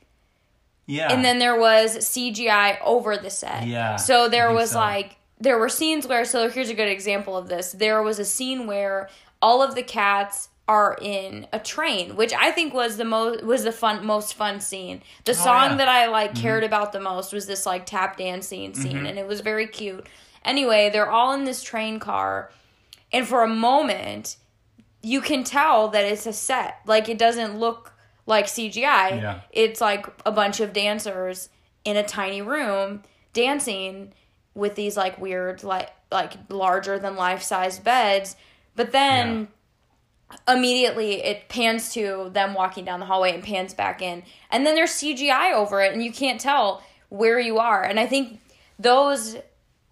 yeah, 0.86 1.12
and 1.14 1.24
then 1.24 1.40
there 1.40 1.60
was 1.60 1.98
CGI 1.98 2.78
over 2.84 3.18
the 3.18 3.30
set. 3.30 3.68
Yeah, 3.68 3.96
So 3.96 4.28
there 4.28 4.52
was 4.52 4.72
so. 4.72 4.80
like 4.80 5.18
there 5.40 5.58
were 5.58 5.70
scenes 5.70 6.08
where. 6.08 6.26
So 6.26 6.50
here's 6.50 6.70
a 6.70 6.74
good 6.76 6.88
example 6.90 7.36
of 7.38 7.50
this. 7.50 7.72
There 7.72 8.02
was 8.04 8.20
a 8.20 8.26
scene 8.26 8.68
where 8.68 9.10
all 9.42 9.62
of 9.64 9.74
the 9.76 9.84
cats 9.84 10.50
are 10.68 10.98
in 11.02 11.48
a 11.52 11.60
train, 11.60 12.16
which 12.16 12.34
I 12.34 12.52
think 12.52 12.74
was 12.74 12.98
the 12.98 13.06
most 13.06 13.44
was 13.44 13.64
the 13.64 13.72
fun 13.72 14.06
most 14.06 14.36
fun 14.36 14.60
scene. 14.60 15.02
The 15.26 15.34
song 15.34 15.68
Oh, 15.68 15.70
yeah. 15.72 15.76
that 15.78 15.88
I 15.90 16.08
like 16.08 16.34
mm-hmm. 16.34 16.42
cared 16.42 16.64
about 16.64 16.94
the 16.94 17.00
most 17.00 17.34
was 17.34 17.48
this 17.48 17.66
like 17.66 17.86
tap 17.86 18.18
dancing 18.18 18.74
scene, 18.74 18.98
mm-hmm. 18.98 19.06
and 19.06 19.20
it 19.20 19.28
was 19.28 19.42
very 19.42 19.68
cute. 19.68 20.08
Anyway, 20.46 20.90
they're 20.90 21.10
all 21.10 21.34
in 21.34 21.44
this 21.44 21.62
train 21.62 22.00
car, 22.00 22.52
and 23.12 23.28
for 23.28 23.44
a 23.44 23.48
moment, 23.48 24.38
you 25.02 25.22
can 25.22 25.44
tell 25.44 25.90
that 25.90 26.06
it's 26.06 26.26
a 26.26 26.34
set. 26.34 26.80
Like 26.86 27.10
it 27.10 27.18
doesn't 27.18 27.58
look 27.58 27.94
like 28.26 28.46
CGI. 28.46 29.22
Yeah. 29.22 29.42
It's 29.52 29.82
like 29.82 30.08
a 30.26 30.32
bunch 30.32 30.60
of 30.60 30.74
dancers 30.74 31.50
in 31.84 31.98
a 31.98 32.04
tiny 32.04 32.42
room 32.42 33.04
dancing 33.34 34.14
with 34.54 34.76
these 34.76 34.96
like 34.98 35.18
weird 35.20 35.64
like 35.64 35.90
like 36.12 36.34
larger 36.50 37.00
than 37.00 37.16
life 37.16 37.42
size 37.42 37.80
beds. 37.80 38.36
But 38.76 38.92
then 38.92 39.48
immediately 40.48 41.24
it 41.24 41.48
pans 41.50 41.94
to 41.94 42.30
them 42.34 42.54
walking 42.54 42.86
down 42.86 43.00
the 43.00 43.06
hallway 43.06 43.34
and 43.34 43.44
pans 43.44 43.74
back 43.74 44.02
in. 44.02 44.24
And 44.50 44.66
then 44.66 44.76
there's 44.76 44.92
CGI 44.92 45.54
over 45.54 45.82
it 45.82 45.94
and 45.94 46.04
you 46.04 46.12
can't 46.12 46.40
tell 46.40 46.84
where 47.10 47.40
you 47.40 47.60
are. 47.60 47.84
And 47.84 48.00
I 48.00 48.06
think 48.06 48.40
those 48.80 49.38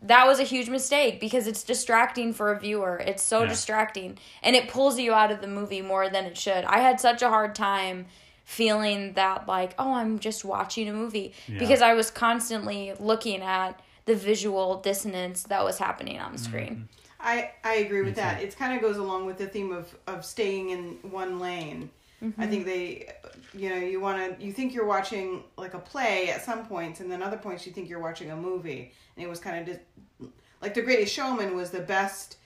that 0.02 0.26
was 0.26 0.40
a 0.40 0.44
huge 0.44 0.70
mistake 0.70 1.20
because 1.20 1.46
it's 1.46 1.62
distracting 1.64 2.32
for 2.34 2.54
a 2.54 2.60
viewer. 2.60 2.98
It's 3.06 3.22
so 3.22 3.42
Yeah. 3.42 3.50
distracting 3.50 4.18
and 4.42 4.56
it 4.56 4.70
pulls 4.70 4.98
you 4.98 5.14
out 5.14 5.30
of 5.32 5.42
the 5.42 5.48
movie 5.48 5.82
more 5.82 6.08
than 6.10 6.24
it 6.26 6.38
should. 6.38 6.64
I 6.64 6.80
had 6.80 7.02
such 7.02 7.22
a 7.22 7.28
hard 7.28 7.54
time 7.54 8.06
feeling 8.46 9.14
that 9.14 9.48
like, 9.48 9.74
oh, 9.78 9.94
I'm 9.94 10.18
just 10.20 10.46
watching 10.46 10.88
a 10.88 10.94
movie 10.94 11.34
Yeah. 11.48 11.60
because 11.60 11.82
I 11.82 11.94
was 11.94 12.10
constantly 12.12 12.94
looking 13.00 13.42
at 13.42 13.80
the 14.06 14.16
visual 14.16 14.78
dissonance 14.82 15.44
that 15.44 15.64
was 15.64 15.78
happening 15.78 16.20
on 16.20 16.32
the 16.32 16.38
screen. 16.40 16.70
Mm-hmm. 16.70 17.09
I 17.20 17.52
I 17.64 17.76
agree 17.76 18.02
with 18.02 18.16
that. 18.16 18.42
It 18.42 18.58
kind 18.58 18.74
of 18.74 18.82
goes 18.82 18.98
along 18.98 19.26
with 19.26 19.38
the 19.38 19.48
theme 19.48 19.72
of 19.72 19.94
of 20.08 20.26
staying 20.26 20.70
in 20.70 21.00
one 21.12 21.40
lane. 21.40 21.90
I 22.22 22.26
mm-hmm. 22.26 22.50
think 22.50 22.66
they, 22.66 23.14
you 23.54 23.70
know, 23.70 23.78
you 23.78 24.02
want 24.02 24.38
to 24.38 24.46
you 24.46 24.52
think 24.52 24.74
you're 24.74 24.86
watching 24.86 25.44
like 25.58 25.74
a 25.74 25.80
play 25.80 26.30
at 26.30 26.44
some 26.44 26.66
points, 26.66 27.00
and 27.00 27.10
then 27.10 27.24
other 27.24 27.38
points 27.38 27.66
you 27.66 27.72
think 27.72 27.90
you're 27.90 28.02
watching 28.02 28.32
a 28.32 28.36
movie, 28.36 28.92
and 29.16 29.26
it 29.26 29.30
was 29.30 29.40
kind 29.40 29.60
of 29.60 29.66
just 29.66 30.32
like 30.62 30.74
The 30.74 30.82
Greatest 30.82 31.14
Showman 31.14 31.56
was 31.56 31.72
the 31.72 31.80
best. 31.80 32.38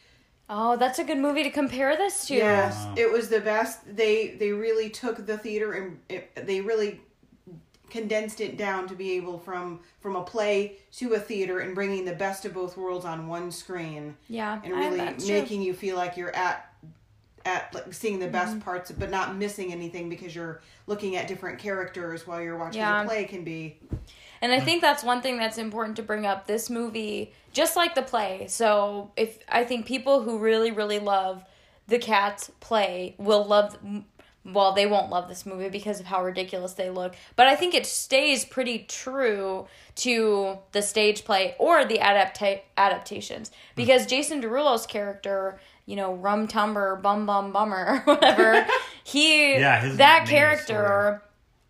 Oh, 0.49 0.75
that's 0.75 0.99
a 0.99 1.03
good 1.03 1.17
movie 1.17 1.43
to 1.43 1.49
compare 1.49 1.95
this 1.95 2.27
to. 2.27 2.35
Yes, 2.35 2.75
Wow. 2.75 2.95
it 2.97 3.11
was 3.11 3.29
the 3.29 3.39
best. 3.39 3.95
They 3.95 4.35
they 4.35 4.51
really 4.51 4.89
took 4.89 5.25
the 5.25 5.37
theater 5.37 5.73
and 5.73 5.99
it, 6.09 6.45
they 6.45 6.61
really 6.61 7.01
condensed 7.93 8.41
it 8.41 8.57
down 8.57 8.87
to 8.87 8.95
be 8.95 9.11
able 9.13 9.37
from 9.37 9.79
from 10.01 10.15
a 10.15 10.23
play 10.23 10.77
to 10.91 11.13
a 11.13 11.19
theater 11.19 11.59
and 11.59 11.75
bringing 11.75 12.03
the 12.05 12.13
best 12.15 12.43
of 12.43 12.51
both 12.53 12.75
worlds 12.75 13.05
on 13.05 13.27
one 13.27 13.51
screen 13.51 14.17
Yeah, 14.27 14.59
and 14.63 14.73
really 14.73 14.97
that's 14.97 15.25
true. 15.27 15.35
making 15.39 15.61
you 15.61 15.75
feel 15.75 15.95
like 15.95 16.17
you're 16.17 16.35
at 16.35 16.73
at 17.45 17.71
like 17.73 17.93
seeing 17.93 18.17
the 18.19 18.27
best 18.27 18.53
Mm-hmm. 18.53 18.61
parts 18.61 18.91
but 18.91 19.11
not 19.11 19.35
missing 19.35 19.71
anything 19.71 20.09
because 20.09 20.33
you're 20.35 20.61
looking 20.87 21.15
at 21.17 21.27
different 21.27 21.59
characters 21.59 22.25
while 22.25 22.41
you're 22.41 22.57
watching 22.57 22.81
Yeah. 22.81 23.03
the 23.03 23.09
play 23.09 23.25
can 23.25 23.43
be 23.43 23.77
And 24.41 24.51
I 24.51 24.59
think 24.59 24.81
that's 24.81 25.03
one 25.03 25.21
thing 25.21 25.37
that's 25.37 25.57
important 25.59 25.95
to 25.97 26.03
bring 26.03 26.25
up. 26.25 26.47
This 26.47 26.69
movie, 26.69 27.31
just 27.53 27.75
like 27.75 27.93
the 27.95 28.01
play, 28.01 28.47
so 28.49 29.11
if 29.15 29.37
I 29.47 29.63
think 29.65 29.85
people 29.85 30.21
who 30.23 30.37
really, 30.39 30.71
really 30.71 30.99
love 30.99 31.45
the 31.87 31.99
Cats 31.99 32.49
play 32.59 33.13
will 33.17 33.45
love. 33.45 33.77
Well, 34.45 34.73
they 34.73 34.85
won't 34.85 35.09
love 35.09 35.29
this 35.29 35.45
movie 35.45 35.69
because 35.69 36.01
of 36.01 36.05
how 36.05 36.23
ridiculous 36.23 36.73
they 36.73 36.89
look, 36.89 37.15
but 37.37 37.47
I 37.47 37.55
think 37.55 37.73
it 37.73 37.85
stays 37.85 38.43
pretty 38.43 38.79
true 38.79 39.67
to 39.97 40.57
the 40.73 40.81
stage 40.81 41.23
play 41.23 41.55
or 41.57 41.85
the 41.85 41.99
adapta- 41.99 42.61
adaptations. 42.77 43.51
Because 43.75 44.05
Jason 44.05 44.41
Derulo's 44.41 44.85
character, 44.85 45.59
you 45.85 45.95
know, 45.95 46.13
Rum 46.13 46.47
Tumber, 46.47 46.97
Bum 46.97 47.25
Bum 47.25 47.53
Bummer, 47.53 47.99
whatever, 48.05 48.67
he 49.05 49.53
Yeah, 49.53 49.93
that 49.95 50.25
character 50.27 51.21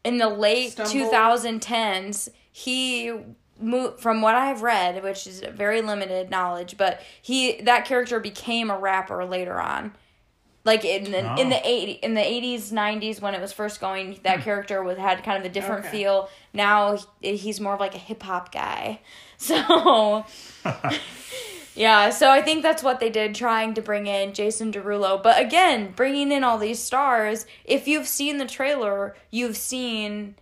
in 0.04 0.18
the 0.18 0.30
late 0.30 0.72
Stumble. 0.72 1.12
2010s 1.12 2.30
he 2.52 3.12
moved 3.60 4.00
from 4.00 4.22
what 4.22 4.36
i've 4.36 4.62
read 4.62 5.02
which 5.04 5.26
is 5.26 5.42
very 5.54 5.82
limited 5.82 6.30
knowledge 6.30 6.76
but 6.78 7.02
he 7.22 7.62
that 7.62 7.86
character 7.86 8.20
became 8.20 8.70
a 8.70 8.78
rapper 8.78 9.24
later 9.24 9.62
on 9.62 9.94
like 10.66 10.86
in 10.86 11.12
the 11.12 11.20
in 11.20 11.48
Oh. 11.48 11.50
the 11.50 11.62
80 11.64 11.92
in 11.94 12.14
the 12.14 12.22
80s 12.22 12.72
90s 12.72 13.22
when 13.22 13.34
it 13.36 13.42
was 13.42 13.52
first 13.52 13.80
going 13.82 14.20
that 14.24 14.38
hmm. 14.38 14.44
character 14.44 14.82
was 14.84 14.98
had 14.98 15.24
kind 15.24 15.38
of 15.38 15.46
a 15.46 15.54
different 15.54 15.86
Okay. 15.86 15.92
feel 16.04 16.30
now 16.54 16.98
he's 17.22 17.60
more 17.60 17.74
of 17.74 17.80
like 17.80 17.96
a 17.96 18.00
hip 18.00 18.24
hop 18.24 18.52
guy 18.52 19.00
so 19.38 20.26
yeah 21.76 22.10
so 22.10 22.30
i 22.32 22.42
think 22.42 22.62
that's 22.64 22.84
what 22.84 23.00
they 23.00 23.10
did 23.10 23.36
trying 23.36 23.74
to 23.74 23.82
bring 23.82 24.08
in 24.08 24.34
jason 24.34 24.72
derulo 24.72 25.22
but 25.22 25.40
again 25.42 25.92
bringing 25.96 26.32
in 26.32 26.44
all 26.44 26.58
these 26.58 26.80
stars 26.80 27.46
if 27.66 27.88
you've 27.88 28.08
seen 28.08 28.38
the 28.38 28.46
trailer 28.46 29.16
you've 29.32 29.58
seen 29.58 30.36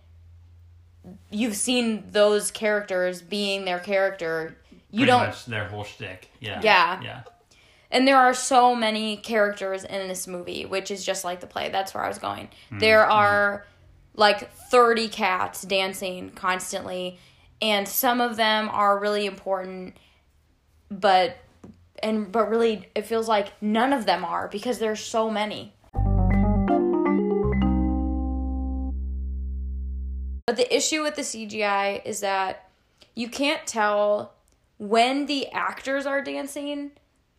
you've 1.30 1.56
seen 1.56 2.04
those 2.12 2.50
characters 2.50 3.22
being 3.22 3.64
their 3.64 3.80
character 3.80 4.56
you 4.90 4.98
Pretty 4.98 5.10
don't 5.10 5.26
much 5.26 5.46
their 5.46 5.64
whole 5.68 5.84
shtick. 5.84 6.28
Yeah. 6.38 6.60
Yeah. 6.62 7.00
Yeah. 7.02 7.22
And 7.92 8.08
there 8.08 8.16
are 8.16 8.32
so 8.32 8.74
many 8.74 9.18
characters 9.18 9.84
in 9.84 10.08
this 10.08 10.26
movie, 10.26 10.64
which 10.64 10.90
is 10.90 11.04
just 11.04 11.24
like 11.24 11.40
the 11.40 11.46
play. 11.46 11.68
That's 11.68 11.92
where 11.92 12.02
I 12.02 12.08
was 12.08 12.18
going. 12.18 12.46
Mm-hmm. 12.46 12.78
There 12.78 13.04
are 13.04 13.66
like 14.14 14.50
30 14.50 15.08
cats 15.08 15.62
dancing 15.62 16.30
constantly, 16.30 17.18
and 17.60 17.86
some 17.86 18.22
of 18.22 18.36
them 18.36 18.70
are 18.70 18.98
really 18.98 19.26
important, 19.26 19.98
but 20.90 21.36
and 22.02 22.32
but 22.32 22.48
really 22.48 22.88
it 22.94 23.06
feels 23.06 23.28
like 23.28 23.52
none 23.60 23.92
of 23.92 24.06
them 24.06 24.24
are 24.24 24.48
because 24.48 24.78
there's 24.78 25.00
so 25.00 25.30
many. 25.30 25.74
But 30.46 30.56
the 30.56 30.74
issue 30.74 31.02
with 31.02 31.14
the 31.14 31.22
CGI 31.22 32.04
is 32.06 32.20
that 32.20 32.70
you 33.14 33.28
can't 33.28 33.66
tell 33.66 34.32
when 34.78 35.26
the 35.26 35.48
actors 35.52 36.06
are 36.06 36.22
dancing 36.22 36.90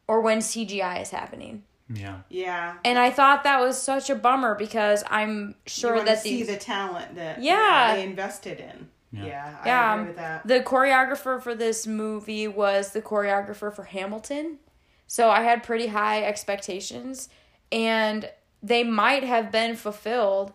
or 0.08 0.22
when 0.22 0.40
CGI 0.40 1.02
is 1.02 1.10
happening. 1.12 1.64
Yeah. 1.94 2.20
yeah 2.30 2.76
And 2.86 2.98
I 2.98 3.12
thought 3.12 3.44
that 3.44 3.60
was 3.60 3.80
such 3.82 4.10
a 4.10 4.16
bummer 4.16 4.56
because 4.56 5.04
I'm 5.10 5.56
sure 5.68 5.98
you 5.98 6.06
that 6.06 6.16
to 6.16 6.22
see 6.22 6.44
the 6.44 6.56
talent 6.58 7.16
that 7.16 7.42
Yeah. 7.42 7.96
they 7.96 8.04
invested 8.04 8.60
in 8.60 8.90
Yeah. 9.12 9.26
yeah, 9.26 9.58
I 9.62 9.68
Yeah. 9.68 9.94
agree 9.96 10.08
with 10.08 10.16
that 10.18 10.48
the 10.48 10.60
choreographer 10.62 11.42
for 11.42 11.54
this 11.54 11.86
movie 11.86 12.48
was 12.48 12.92
the 12.92 13.02
choreographer 13.02 13.74
for 13.74 13.84
Hamilton. 13.84 14.60
So 15.08 15.30
I 15.30 15.42
had 15.42 15.62
pretty 15.62 15.88
high 15.88 16.24
expectations 16.24 17.30
and 17.72 18.30
they 18.64 18.84
might 18.84 19.24
have 19.24 19.52
been 19.52 19.76
fulfilled 19.76 20.54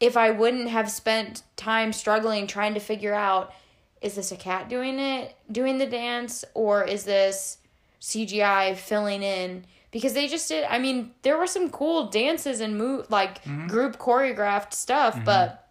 if 0.00 0.16
I 0.16 0.30
wouldn't 0.30 0.68
have 0.68 0.90
spent 0.90 1.42
time 1.56 1.92
struggling 1.92 2.46
trying 2.46 2.74
to 2.74 2.80
figure 2.80 3.14
out 3.14 3.52
is 4.00 4.14
this 4.14 4.30
a 4.32 4.36
cat 4.36 4.68
doing 4.68 4.98
it, 4.98 5.34
doing 5.50 5.78
the 5.78 5.86
dance, 5.86 6.44
or 6.54 6.84
is 6.84 7.04
this 7.04 7.58
CGI 8.06 8.76
filling 8.76 9.22
in? 9.22 9.64
Because 9.90 10.12
they 10.14 10.28
just 10.28 10.48
did. 10.48 10.64
I 10.64 10.78
mean, 10.78 11.12
there 11.22 11.38
were 11.38 11.46
some 11.46 11.70
cool 11.70 12.08
dances 12.08 12.60
and 12.60 12.76
move 12.76 13.10
like 13.10 13.42
mm-hmm. 13.44 13.66
group 13.66 13.98
choreographed 13.98 14.72
stuff, 14.72 15.14
mm-hmm. 15.14 15.24
but 15.24 15.68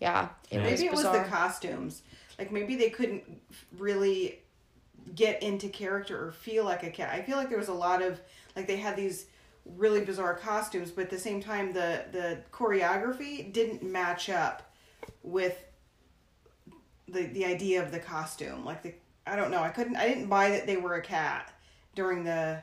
yeah, 0.00 0.28
it 0.50 0.58
was 0.58 0.70
maybe 0.72 0.86
it 0.86 0.92
was 0.92 1.02
the 1.02 1.24
costumes 1.28 2.02
like 2.38 2.52
maybe 2.52 2.76
they 2.76 2.90
couldn't 2.90 3.24
really 3.78 4.40
get 5.14 5.42
into 5.42 5.68
character 5.68 6.26
or 6.26 6.32
feel 6.32 6.64
like 6.64 6.82
a 6.82 6.90
cat 6.90 7.12
i 7.12 7.22
feel 7.22 7.36
like 7.36 7.48
there 7.48 7.58
was 7.58 7.68
a 7.68 7.74
lot 7.74 8.02
of 8.02 8.20
like 8.54 8.66
they 8.66 8.76
had 8.76 8.96
these 8.96 9.26
really 9.76 10.04
bizarre 10.04 10.34
costumes 10.34 10.90
but 10.90 11.04
at 11.04 11.10
the 11.10 11.18
same 11.18 11.40
time 11.40 11.72
the 11.72 12.04
the 12.12 12.38
choreography 12.52 13.52
didn't 13.52 13.82
match 13.82 14.28
up 14.28 14.72
with 15.22 15.64
the 17.08 17.26
the 17.26 17.44
idea 17.44 17.82
of 17.82 17.92
the 17.92 17.98
costume 17.98 18.64
like 18.64 18.82
the 18.82 18.92
i 19.26 19.36
don't 19.36 19.50
know 19.50 19.62
i 19.62 19.68
couldn't 19.68 19.96
i 19.96 20.08
didn't 20.08 20.26
buy 20.26 20.50
that 20.50 20.66
they 20.66 20.76
were 20.76 20.94
a 20.94 21.02
cat 21.02 21.52
during 21.96 22.22
the 22.22 22.62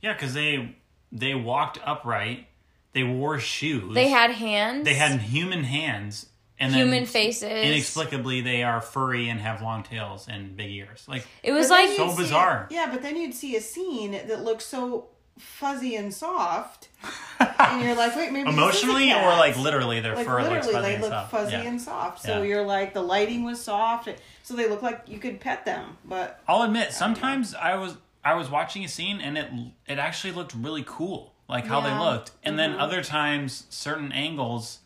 Yeah, 0.00 0.12
because 0.14 0.34
they 0.34 0.74
they 1.12 1.34
walked 1.36 1.78
upright 1.84 2.48
they 2.94 3.04
wore 3.04 3.38
shoes. 3.38 3.94
They 3.94 4.08
had 4.08 4.32
hands. 4.32 4.84
they 4.84 4.92
had 4.94 5.18
human 5.20 5.64
hands 5.64 6.26
and 6.58 6.74
human 6.74 6.90
then 7.04 7.06
faces. 7.06 7.44
Inexplicably, 7.50 8.42
they 8.42 8.62
are 8.64 8.80
furry 8.82 9.28
and 9.30 9.40
have 9.40 9.62
long 9.62 9.82
tails 9.82 10.26
and 10.28 10.56
big 10.56 10.70
ears. 10.72 11.04
Like 11.08 11.26
It 11.42 11.52
was 11.52 11.70
like 11.70 11.88
So 11.96 12.04
you'd 12.06 12.10
see- 12.16 12.22
bizarre. 12.24 12.66
yeah, 12.70 12.88
but 12.92 13.00
then 13.02 13.16
you'd 13.16 13.32
see 13.34 13.56
a 13.56 13.60
scene 13.62 14.12
that 14.12 14.44
looks 14.44 14.66
so 14.66 15.08
fuzzy 15.38 15.96
and 15.96 16.12
soft, 16.12 16.88
and 17.40 17.82
you're 17.82 17.96
like, 17.96 18.14
wait, 18.14 18.30
maybe 18.30 18.44
this 18.44 18.52
is 18.54 18.58
a 18.58 18.62
emotionally 18.62 19.12
or 19.14 19.28
like 19.30 19.56
literally, 19.58 20.00
their 20.00 20.14
like 20.14 20.26
fur 20.26 20.42
looks 20.42 20.66
fuzzy 20.66 20.80
they 20.82 20.92
and 20.94 21.02
look 21.02 21.10
stuff. 21.10 21.30
fuzzy 21.30 21.52
Yeah. 21.52 21.62
and 21.62 21.80
soft. 21.80 22.22
So 22.22 22.38
Yeah. 22.42 22.48
you're 22.48 22.66
like 22.66 22.92
the 22.92 23.00
lighting 23.02 23.42
was 23.42 23.58
soft, 23.58 24.10
so 24.42 24.54
they 24.54 24.68
look 24.68 24.82
like 24.82 25.04
you 25.06 25.18
could 25.18 25.40
pet 25.40 25.64
them. 25.64 25.96
But 26.04 26.40
I'll 26.46 26.62
admit, 26.62 26.92
sometimes 26.92 27.54
I 27.54 27.76
was 27.76 27.96
I 28.24 28.34
was 28.34 28.48
watching 28.50 28.84
a 28.84 28.88
scene 28.88 29.20
and 29.20 29.36
it 29.38 29.48
it 29.86 29.98
actually 29.98 30.32
looked 30.32 30.54
really 30.54 30.84
cool, 30.86 31.32
like 31.48 31.66
how 31.66 31.80
Yeah. 31.80 31.90
they 31.94 31.98
looked. 32.04 32.30
And 32.44 32.56
Mm-hmm. 32.58 32.72
then 32.72 32.80
other 32.80 33.02
times, 33.02 33.66
certain 33.70 34.12
angles, 34.12 34.78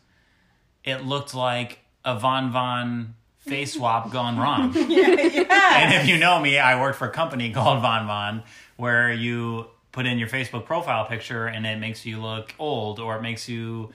it 0.83 1.05
looked 1.05 1.33
like 1.35 1.79
a 2.05 2.17
Von 2.17 2.51
Von 2.51 3.15
face 3.37 3.73
swap 3.73 4.11
gone 4.17 4.37
wrong. 4.37 4.73
yeah, 4.75 5.07
yeah. 5.07 5.77
and 5.83 5.93
if 5.93 6.07
you 6.07 6.17
know 6.17 6.39
me, 6.39 6.57
I 6.57 6.79
worked 6.81 6.97
for 6.97 7.07
a 7.07 7.11
company 7.11 7.51
called 7.57 7.81
Von 7.81 8.07
Von, 8.07 8.43
where 8.77 9.11
you 9.11 9.67
put 9.91 10.05
in 10.05 10.17
your 10.19 10.27
Facebook 10.29 10.65
profile 10.65 11.05
picture 11.05 11.45
and 11.47 11.65
it 11.65 11.79
makes 11.79 12.05
you 12.05 12.21
look 12.21 12.53
old 12.59 12.99
or 12.99 13.15
it 13.17 13.21
makes 13.21 13.47
you 13.49 13.91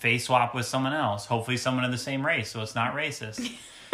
face 0.00 0.24
swap 0.24 0.54
with 0.54 0.66
someone 0.66 0.92
else. 0.94 1.26
Hopefully, 1.26 1.56
someone 1.56 1.84
of 1.84 1.90
the 1.92 1.98
same 1.98 2.24
race, 2.24 2.50
so 2.50 2.62
it's 2.62 2.74
not 2.74 2.94
racist. 2.94 3.52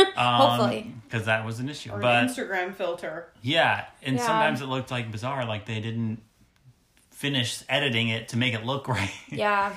Um, 0.17 0.41
Hopefully. 0.41 0.93
because 1.09 1.27
that 1.27 1.45
was 1.47 1.59
an 1.61 1.69
issue. 1.69 1.91
or 1.93 1.99
but 1.99 2.23
an 2.25 2.29
Instagram 2.29 2.75
filter. 2.75 3.29
yeah, 3.41 3.87
and 4.03 4.17
Yeah. 4.17 4.27
sometimes 4.27 4.61
it 4.61 4.67
looked 4.67 4.91
like 4.91 5.11
bizarre, 5.11 5.45
like 5.47 5.65
they 5.67 5.81
didn't 5.81 6.21
finish 7.11 7.63
editing 7.69 8.09
it 8.09 8.29
to 8.29 8.37
make 8.37 8.55
it 8.55 8.65
look 8.65 8.89
right. 8.89 9.11
yeah. 9.29 9.75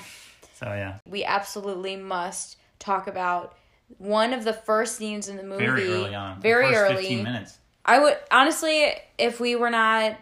so 0.60 0.65
yeah, 0.67 0.96
We 1.10 1.24
absolutely 1.24 1.96
must 1.96 2.58
talk 2.79 3.08
about 3.08 3.55
one 3.98 4.34
of 4.34 4.44
the 4.44 4.53
first 4.53 4.98
scenes 4.98 5.27
in 5.29 5.38
the 5.38 5.44
movie. 5.44 5.65
very 5.65 5.88
early 5.88 6.15
on, 6.15 6.41
Very 6.41 6.67
the 6.67 6.74
first 6.74 6.91
early. 6.91 7.01
fifteen 7.03 7.24
minutes. 7.24 7.58
I 7.86 8.00
would 8.00 8.17
honestly, 8.32 8.91
if 9.17 9.39
we 9.39 9.55
were 9.55 9.70
not, 9.70 10.17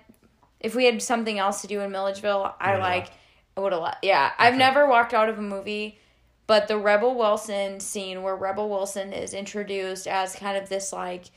if 0.60 0.75
we 0.75 0.83
had 0.86 1.01
something 1.01 1.39
else 1.39 1.62
to 1.62 1.67
do 1.67 1.79
in 1.79 1.91
Milledgeville, 1.91 2.53
I 2.60 2.72
Would've 2.72 2.81
like, 2.83 3.03
left. 3.05 3.13
I 3.55 3.60
would 3.62 3.72
have 3.74 3.81
left. 3.81 4.03
Yeah, 4.03 4.31
I've 4.38 4.50
Okay. 4.55 4.57
never 4.57 4.86
walked 4.88 5.13
out 5.13 5.29
of 5.29 5.38
a 5.38 5.41
movie, 5.41 5.98
but 6.53 6.67
the 6.67 6.77
Rebel 6.77 7.15
Wilson 7.15 7.79
scene 7.79 8.22
where 8.22 8.36
Rebel 8.36 8.69
Wilson 8.69 9.12
is 9.12 9.33
introduced 9.33 10.07
as 10.07 10.36
kind 10.36 10.55
of 10.55 10.69
this 10.69 10.93
like 10.93 11.31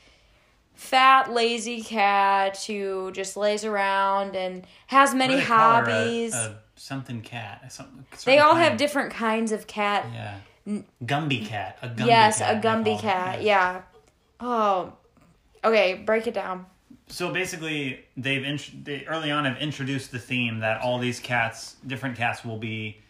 fat, 0.75 1.33
lazy 1.33 1.81
cat 1.81 2.55
who 2.67 3.11
just 3.13 3.35
lays 3.35 3.65
around 3.65 4.35
and 4.35 4.67
has 4.85 5.15
many 5.15 5.33
do 5.33 5.39
they 5.39 5.45
call 5.47 5.57
her? 5.77 5.89
A- 5.89 5.91
hobbies. 5.95 6.35
a 6.35 6.59
something 6.75 7.21
cat. 7.21 7.73
Some, 7.73 8.05
they 8.25 8.37
all 8.37 8.53
have 8.53 8.67
kind. 8.67 8.77
different 8.77 9.11
kinds 9.11 9.51
of 9.51 9.65
cat. 9.65 10.05
Yeah, 10.13 10.83
Gumbie 11.03 11.47
cat. 11.47 11.79
A 11.81 11.89
Gumbie 11.89 12.05
yes, 12.05 12.37
cat, 12.37 12.55
a 12.63 12.67
Gumbie 12.67 13.01
cat. 13.01 13.41
Yeah. 13.41 13.81
Oh, 14.39 14.93
okay. 15.63 15.95
Break 15.95 16.27
it 16.27 16.35
down. 16.35 16.67
So 17.07 17.33
basically, 17.33 18.05
they've 18.15 18.43
int- 18.43 18.85
they 18.85 19.03
early 19.07 19.31
on 19.31 19.45
have 19.45 19.57
introduced 19.57 20.11
the 20.11 20.19
theme 20.19 20.59
that 20.59 20.79
all 20.79 20.99
these 20.99 21.19
cats, 21.19 21.77
different 21.87 22.17
cats, 22.17 22.45
will 22.45 22.59
be 22.59 23.01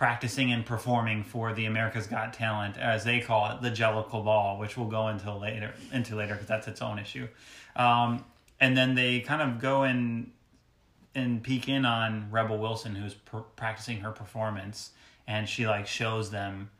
practicing 0.00 0.50
and 0.50 0.64
performing 0.64 1.22
for 1.22 1.52
the 1.52 1.66
America's 1.66 2.06
Got 2.06 2.32
Talent, 2.32 2.78
as 2.78 3.04
they 3.04 3.20
call 3.20 3.52
it, 3.52 3.60
the 3.60 3.70
Jellicle 3.70 4.24
Ball, 4.24 4.58
which 4.58 4.78
we'll 4.78 4.88
go 4.88 5.08
into 5.08 5.30
later 5.30 5.74
into 5.92 6.16
later 6.16 6.32
because 6.32 6.48
that's 6.48 6.66
its 6.66 6.80
own 6.80 6.98
issue. 6.98 7.28
Um, 7.76 8.24
and 8.58 8.74
then 8.74 8.94
they 8.94 9.20
kind 9.20 9.42
of 9.42 9.60
go 9.60 9.82
and 9.82 10.32
and 11.14 11.42
peek 11.42 11.68
in 11.68 11.84
on 11.84 12.28
Rebel 12.30 12.56
Wilson, 12.56 12.94
who's 12.94 13.12
pr- 13.12 13.40
practicing 13.56 13.98
her 13.98 14.10
performance, 14.10 14.92
and 15.26 15.46
she 15.46 15.66
like 15.66 15.86
shows 15.86 16.30
them 16.30 16.70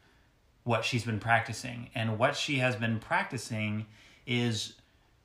what 0.64 0.86
she's 0.86 1.04
been 1.04 1.20
practicing, 1.20 1.90
and 1.94 2.18
what 2.18 2.34
she 2.34 2.56
has 2.60 2.74
been 2.74 2.98
practicing 2.98 3.84
is 4.26 4.76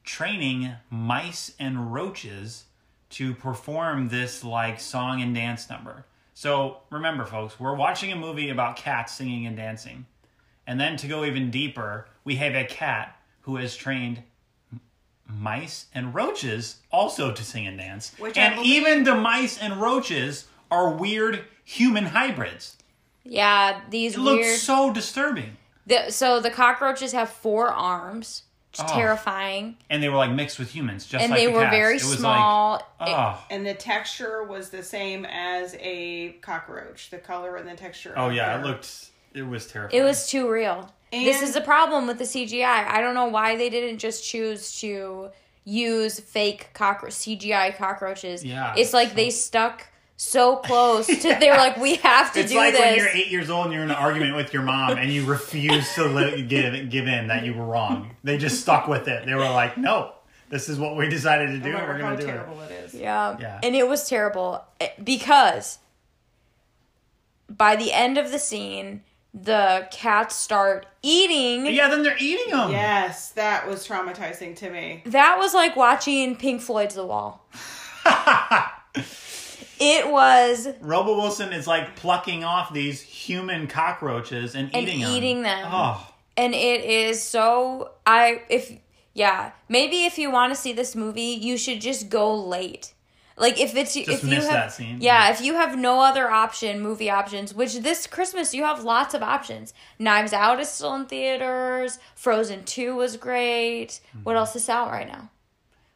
training 0.03 0.73
mice 0.89 1.53
and 1.57 1.93
roaches 1.93 2.65
to 3.11 3.33
perform 3.33 4.09
this 4.09 4.43
like 4.43 4.81
song 4.81 5.21
and 5.21 5.33
dance 5.33 5.69
number. 5.69 6.03
So 6.35 6.79
remember, 6.91 7.25
folks, 7.25 7.59
we're 7.59 7.75
watching 7.75 8.11
a 8.11 8.15
movie 8.15 8.49
about 8.49 8.75
cats 8.75 9.13
singing 9.13 9.47
and 9.47 9.55
dancing. 9.55 10.05
And 10.67 10.79
then 10.79 10.97
to 10.97 11.07
go 11.07 11.23
even 11.23 11.49
deeper, 11.49 12.07
we 12.25 12.35
have 12.35 12.53
a 12.55 12.65
cat 12.65 13.17
who 13.41 13.55
has 13.55 13.75
trained 13.75 14.21
mice 15.27 15.85
and 15.93 16.13
roaches 16.13 16.81
also 16.91 17.31
to 17.31 17.43
sing 17.43 17.65
and 17.65 17.77
dance. 17.77 18.11
Which 18.19 18.37
and 18.37 18.55
believe- 18.55 18.69
even 18.69 19.03
the 19.05 19.15
mice 19.15 19.57
and 19.57 19.81
roaches 19.81 20.45
are 20.69 20.89
weird 20.89 21.45
human 21.63 22.07
hybrids. 22.07 22.77
Yeah, 23.23 23.81
these 23.89 24.15
It 24.15 24.19
looks 24.19 24.61
so 24.61 24.91
disturbing. 24.91 25.55
The, 25.87 26.11
so 26.11 26.41
the 26.41 26.51
cockroaches 26.51 27.13
have 27.13 27.29
four 27.29 27.69
arms. 27.69 28.43
It's 28.79 28.91
Oh. 28.91 28.95
terrifying. 28.95 29.77
And 29.89 30.03
they 30.03 30.09
were 30.09 30.17
like 30.17 30.31
mixed 30.31 30.59
with 30.59 30.69
humans, 30.71 31.05
just 31.05 31.23
And 31.23 31.31
like 31.31 31.39
they 31.39 31.45
the 31.45 31.53
were 31.53 31.61
cats. 31.61 31.75
very 31.75 31.95
it 31.95 32.03
was 32.03 32.19
small. 32.19 32.81
Like, 32.99 33.09
oh. 33.09 33.41
And 33.49 33.65
the 33.65 33.73
texture 33.73 34.43
was 34.43 34.69
the 34.69 34.83
same 34.83 35.25
as 35.25 35.75
a 35.79 36.33
cockroach. 36.41 37.09
The 37.09 37.17
color 37.19 37.55
and 37.55 37.67
the 37.67 37.75
texture. 37.75 38.13
Oh 38.17 38.27
of 38.27 38.33
yeah, 38.33 38.59
it 38.59 38.65
looked. 38.65 39.11
It 39.33 39.43
was 39.43 39.65
terrifying. 39.67 40.01
It 40.01 40.03
was 40.05 40.29
too 40.29 40.49
real. 40.49 40.91
this 41.11 41.41
is 41.41 41.53
the 41.53 41.61
problem 41.61 42.07
with 42.07 42.17
the 42.17 42.25
CGI. 42.25 42.65
I 42.87 42.99
don't 42.99 43.13
know 43.15 43.27
why 43.27 43.55
they 43.55 43.69
didn't 43.69 43.99
just 43.99 44.25
choose 44.27 44.79
to 44.81 45.29
use 45.63 46.19
fake 46.19 46.69
cockroach 46.73 47.13
CGI 47.13 47.75
cockroaches. 47.77 48.43
Yeah. 48.43 48.73
It's 48.77 48.91
like 48.93 49.15
they 49.15 49.29
stuck 49.29 49.87
so 50.17 50.55
close 50.57 51.07
to 51.07 51.37
they 51.39 51.49
were 51.49 51.57
like, 51.57 51.77
we 51.77 51.95
have 52.03 52.31
to 52.33 52.39
It's 52.39 52.51
do 52.51 52.57
like 52.57 52.73
this. 52.73 52.81
when 52.81 52.95
you're 52.97 53.09
eight 53.09 53.27
years 53.27 53.49
old 53.49 53.65
and 53.65 53.73
you're 53.73 53.83
in 53.83 53.89
an 53.91 53.95
argument 53.97 54.35
with 54.35 54.53
your 54.53 54.63
mom 54.63 54.97
and 54.97 55.11
you 55.11 55.25
refuse 55.25 55.93
to 55.95 56.05
li- 56.05 56.41
give 56.43 56.89
give 56.89 57.07
in 57.07 57.27
that 57.27 57.43
you 57.45 57.53
were 57.53 57.65
wrong. 57.65 58.15
They 58.23 58.37
just 58.37 58.61
stuck 58.61 58.87
with 58.87 59.07
it. 59.07 59.25
They 59.25 59.33
were 59.33 59.41
like, 59.41 59.77
"No, 59.77 60.13
this 60.49 60.69
is 60.69 60.79
what 60.79 60.95
we 60.95 61.09
decided 61.09 61.47
to 61.47 61.59
do. 61.59 61.71
No 61.71 61.77
and 61.79 61.87
we're 61.87 61.97
going 61.99 62.17
to 62.17 62.23
do 62.25 62.29
it." 62.29 62.71
it 62.71 62.85
is. 62.85 62.93
Yeah. 62.93 63.37
Yeah. 63.39 63.59
And 63.61 63.75
it 63.75 63.87
was 63.87 64.07
terrible 64.07 64.63
eh, 64.79 64.89
because 65.03 65.79
by 67.49 67.75
the 67.75 67.91
end 67.91 68.17
of 68.17 68.31
the 68.31 68.39
scene, 68.39 69.01
the 69.33 69.87
cats 69.91 70.35
start 70.35 70.85
eating. 71.03 71.65
Yeah, 71.67 71.89
then 71.89 72.03
they're 72.03 72.17
eating 72.19 72.51
them. 72.53 72.71
Yes, 72.71 73.31
that 73.31 73.67
was 73.67 73.85
traumatizing 73.85 74.55
to 74.57 74.69
me. 74.69 75.03
That 75.05 75.37
was 75.37 75.53
like 75.53 75.75
watching 75.75 76.37
Pink 76.37 76.61
Floyd's 76.61 76.95
The 76.95 77.05
Wall. 77.05 77.45
it 79.79 80.09
was 80.11 80.67
Robo 80.81 81.15
Wilson 81.15 81.53
is 81.53 81.67
like 81.67 81.95
plucking 81.95 82.43
off 82.43 82.73
these 82.73 83.01
human 83.01 83.67
cockroaches 83.67 84.55
and, 84.55 84.73
And 84.73 84.87
eating 84.87 85.01
them. 85.01 85.11
eating 85.11 85.41
them. 85.43 85.69
Oh, 85.71 86.13
and 86.37 86.53
it 86.53 86.83
is 86.83 87.21
so 87.21 87.91
I 88.05 88.41
if 88.49 88.71
yeah, 89.13 89.51
maybe 89.69 90.05
if 90.05 90.17
you 90.17 90.29
want 90.29 90.53
to 90.53 90.59
see 90.59 90.73
this 90.73 90.95
movie, 90.95 91.21
you 91.21 91.57
should 91.57 91.81
just 91.81 92.09
go 92.09 92.35
late. 92.35 92.93
Like 93.37 93.59
if 93.59 93.75
it's 93.75 93.95
if 93.97 94.23
you 94.23 94.35
have 94.35 94.43
that 94.43 94.71
scene. 94.71 94.97
yeah, 95.01 95.29
if 95.29 95.41
you 95.41 95.55
have 95.55 95.77
no 95.77 96.01
other 96.01 96.29
option, 96.29 96.79
movie 96.79 97.09
options, 97.09 97.53
which 97.53 97.79
this 97.79 98.07
Christmas 98.07 98.53
you 98.53 98.63
have 98.63 98.83
lots 98.83 99.13
of 99.13 99.21
options. 99.21 99.73
Knives 99.99 100.31
Out 100.31 100.59
is 100.59 100.69
still 100.69 100.95
in 100.95 101.05
theaters. 101.05 101.99
Frozen 102.15 102.63
Two 102.63 102.95
was 102.95 103.17
great. 103.17 103.99
What 104.23 104.33
mm-hmm. 104.33 104.37
else 104.37 104.55
is 104.55 104.69
out 104.69 104.89
right 104.91 105.07
now? 105.07 105.29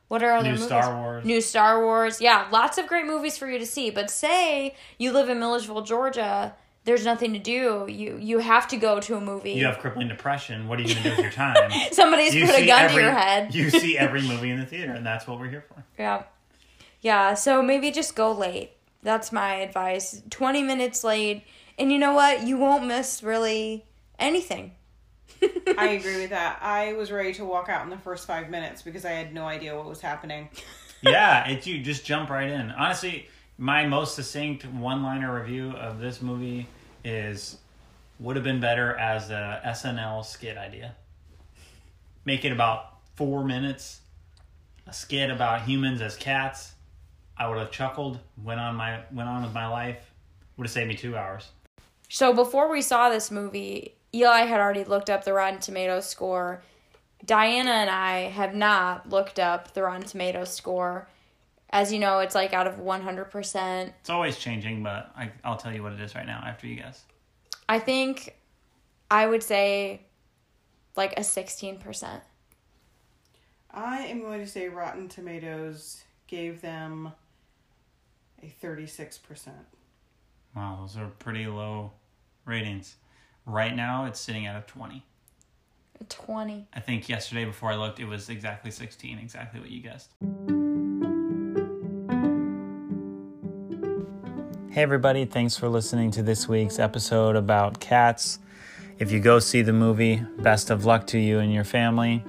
What 0.09 0.21
are 0.23 0.33
other 0.33 0.43
New 0.49 0.53
movies? 0.55 0.65
Star 0.65 0.95
Wars. 1.01 1.23
New 1.25 1.39
Star 1.41 1.81
Wars. 1.83 2.19
Yeah, 2.19 2.47
lots 2.51 2.77
of 2.77 2.87
great 2.87 3.05
movies 3.05 3.37
for 3.37 3.49
you 3.49 3.57
to 3.59 3.65
see. 3.65 3.89
But 3.89 4.09
say 4.11 4.75
you 4.97 5.11
live 5.13 5.29
in 5.29 5.39
Milledgeville, 5.39 5.81
Georgia, 5.83 6.55
there's 6.83 7.05
nothing 7.05 7.31
to 7.33 7.39
do. 7.39 7.85
You 7.87 8.17
you 8.19 8.39
have 8.39 8.67
to 8.69 8.77
go 8.77 8.99
to 8.99 9.15
a 9.15 9.21
movie. 9.21 9.51
you 9.53 9.65
have 9.65 9.77
crippling 9.79 10.07
depression. 10.07 10.67
What 10.67 10.79
are 10.79 10.81
you 10.81 10.93
going 10.95 11.03
to 11.03 11.09
do 11.11 11.15
with 11.15 11.19
your 11.19 11.31
time? 11.31 11.71
Somebody's 11.91 12.33
You 12.35 12.45
put 12.47 12.55
a 12.59 12.65
gun 12.65 12.85
every- 12.85 12.95
to 12.97 13.01
your 13.03 13.11
head. 13.11 13.53
you 13.55 13.69
see 13.69 13.97
every 13.97 14.21
movie 14.23 14.49
in 14.49 14.59
the 14.59 14.65
theater, 14.65 14.91
and 14.93 15.05
that's 15.05 15.27
what 15.27 15.39
we're 15.39 15.49
here 15.49 15.63
for. 15.67 15.83
Yeah. 15.97 16.23
Yeah, 17.01 17.33
so 17.35 17.61
maybe 17.61 17.91
just 17.91 18.15
go 18.15 18.31
late. 18.31 18.71
That's 19.03 19.31
my 19.31 19.55
advice. 19.55 20.21
20 20.31 20.63
minutes 20.63 21.03
late. 21.03 21.43
And 21.77 21.91
you 21.93 21.97
know 21.97 22.13
what? 22.13 22.45
You 22.45 22.57
won't 22.57 22.85
miss 22.85 23.23
really 23.23 23.85
anything. 24.17 24.71
I 25.77 25.87
agree 25.99 26.17
with 26.17 26.29
that. 26.31 26.59
I 26.61 26.93
was 26.93 27.11
ready 27.11 27.33
to 27.35 27.45
walk 27.45 27.69
out 27.69 27.83
in 27.83 27.89
the 27.89 27.97
first 27.97 28.27
five 28.27 28.49
minutes 28.49 28.81
because 28.81 29.05
I 29.05 29.11
had 29.11 29.33
no 29.33 29.45
idea 29.45 29.75
what 29.75 29.85
was 29.85 30.01
happening. 30.01 30.49
yeah, 31.01 31.47
it 31.47 31.65
you 31.65 31.81
just 31.81 32.05
jump 32.05 32.29
right 32.29 32.49
in. 32.49 32.71
Honestly, 32.71 33.27
my 33.57 33.85
most 33.85 34.15
succinct 34.15 34.65
one-liner 34.65 35.33
review 35.33 35.71
of 35.71 35.99
this 35.99 36.21
movie 36.21 36.67
is 37.03 37.57
would 38.19 38.35
have 38.35 38.43
been 38.43 38.59
better 38.59 38.95
as 38.95 39.29
a 39.29 39.61
SNL 39.65 40.25
skit 40.25 40.57
idea. 40.57 40.95
Make 42.25 42.43
it 42.43 42.51
about 42.51 42.97
four 43.15 43.43
minutes, 43.43 44.01
a 44.87 44.93
skit 44.93 45.29
about 45.29 45.61
humans 45.61 46.01
as 46.01 46.15
cats. 46.15 46.73
I 47.37 47.47
would 47.47 47.57
have 47.57 47.71
chuckled, 47.71 48.19
went 48.43 48.59
on 48.59 48.75
my 48.75 49.01
went 49.11 49.29
on 49.29 49.43
with 49.43 49.53
my 49.53 49.67
life. 49.67 50.11
Would 50.57 50.67
have 50.67 50.73
saved 50.73 50.89
me 50.89 50.95
two 50.95 51.15
hours. 51.15 51.49
So 52.09 52.33
before 52.33 52.69
we 52.71 52.81
saw 52.81 53.09
this 53.09 53.29
movie, 53.29 53.93
Eli 54.13 54.41
had 54.41 54.59
already 54.59 54.83
looked 54.83 55.11
up 55.11 55.23
the 55.23 55.33
Rotten 55.33 55.59
Tomatoes 55.59 56.07
score. 56.07 56.63
Diana 57.23 57.69
and 57.69 57.89
I 57.89 58.21
have 58.21 58.55
not 58.55 59.09
looked 59.09 59.39
up 59.39 59.73
the 59.73 59.83
Rotten 59.83 60.07
Tomatoes 60.07 60.51
score. 60.51 61.07
As 61.69 61.93
you 61.93 61.99
know, 61.99 62.19
it's 62.19 62.33
like 62.33 62.51
out 62.51 62.65
of 62.65 62.77
100%. 62.77 63.93
It's 63.99 64.09
always 64.09 64.37
changing, 64.39 64.81
but 64.81 65.11
I, 65.15 65.31
I'll 65.43 65.57
tell 65.57 65.71
you 65.71 65.83
what 65.83 65.93
it 65.93 66.01
is 66.01 66.15
right 66.15 66.25
now 66.25 66.41
after 66.43 66.65
you 66.65 66.75
guess. 66.75 67.03
I 67.67 67.77
think 67.77 68.35
I 69.11 69.27
would 69.27 69.43
say 69.43 70.01
like 70.95 71.13
a 71.13 71.21
16%. 71.21 72.21
I 73.71 73.99
am 73.99 74.21
going 74.21 74.39
to 74.39 74.47
say 74.47 74.67
Rotten 74.67 75.09
Tomatoes 75.09 76.03
gave 76.25 76.61
them 76.61 77.11
a 78.41 78.51
36%. 78.63 79.49
Wow, 80.55 80.79
those 80.81 80.97
are 80.97 81.05
pretty 81.19 81.45
low 81.45 81.91
ratings. 82.49 82.97
Right 83.45 83.75
now, 83.75 84.05
it's 84.05 84.19
sitting 84.19 84.45
at 84.45 84.55
a 84.55 84.61
20. 84.61 85.05
20. 86.07 86.67
I 86.73 86.79
think 86.79 87.07
yesterday 87.07 87.45
before 87.45 87.71
I 87.71 87.75
looked, 87.75 87.99
it 87.99 88.05
was 88.05 88.29
exactly 88.29 88.71
16, 88.71 89.19
exactly 89.19 89.59
what 89.59 89.69
you 89.69 89.81
guessed. 89.81 90.11
Hey, 94.71 94.83
everybody, 94.83 95.25
thanks 95.25 95.57
for 95.57 95.67
listening 95.67 96.11
to 96.11 96.23
this 96.23 96.47
week's 96.47 96.79
episode 96.79 97.35
about 97.35 97.79
cats. 97.79 98.39
If 98.97 99.11
you 99.11 99.19
go 99.19 99.39
see 99.39 99.61
the 99.61 99.73
movie, 99.73 100.23
best 100.37 100.69
of 100.69 100.85
luck 100.85 101.07
to 101.07 101.19
you 101.19 101.39
and 101.39 101.53
your 101.53 101.63
family. 101.63 102.23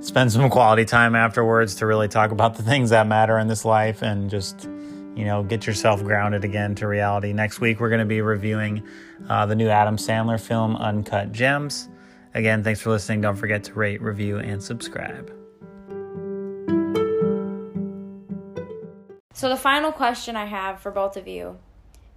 Spend 0.00 0.32
some 0.32 0.48
quality 0.50 0.84
time 0.84 1.14
afterwards 1.14 1.74
to 1.76 1.86
really 1.86 2.08
talk 2.08 2.30
about 2.30 2.54
the 2.54 2.62
things 2.62 2.90
that 2.90 3.06
matter 3.06 3.38
in 3.38 3.48
this 3.48 3.64
life 3.64 4.02
and 4.02 4.30
just, 4.30 4.68
you 5.20 5.26
know, 5.26 5.42
get 5.42 5.66
yourself 5.66 6.02
grounded 6.02 6.44
again 6.44 6.74
to 6.76 6.86
reality. 6.86 7.34
Next 7.34 7.60
week, 7.60 7.78
we're 7.78 7.90
going 7.90 8.00
to 8.00 8.06
be 8.06 8.22
reviewing 8.22 8.82
uh, 9.28 9.44
the 9.44 9.54
new 9.54 9.68
Adam 9.68 9.98
Sandler 9.98 10.40
film, 10.40 10.76
Uncut 10.76 11.30
Gems. 11.30 11.90
Again, 12.32 12.64
thanks 12.64 12.80
for 12.80 12.88
listening. 12.88 13.20
Don't 13.20 13.36
forget 13.36 13.62
to 13.64 13.74
rate, 13.74 14.00
review, 14.00 14.38
and 14.38 14.62
subscribe. 14.62 15.30
So, 19.34 19.50
the 19.50 19.58
final 19.58 19.92
question 19.92 20.36
I 20.36 20.46
have 20.46 20.80
for 20.80 20.90
both 20.90 21.18
of 21.18 21.28
you 21.28 21.58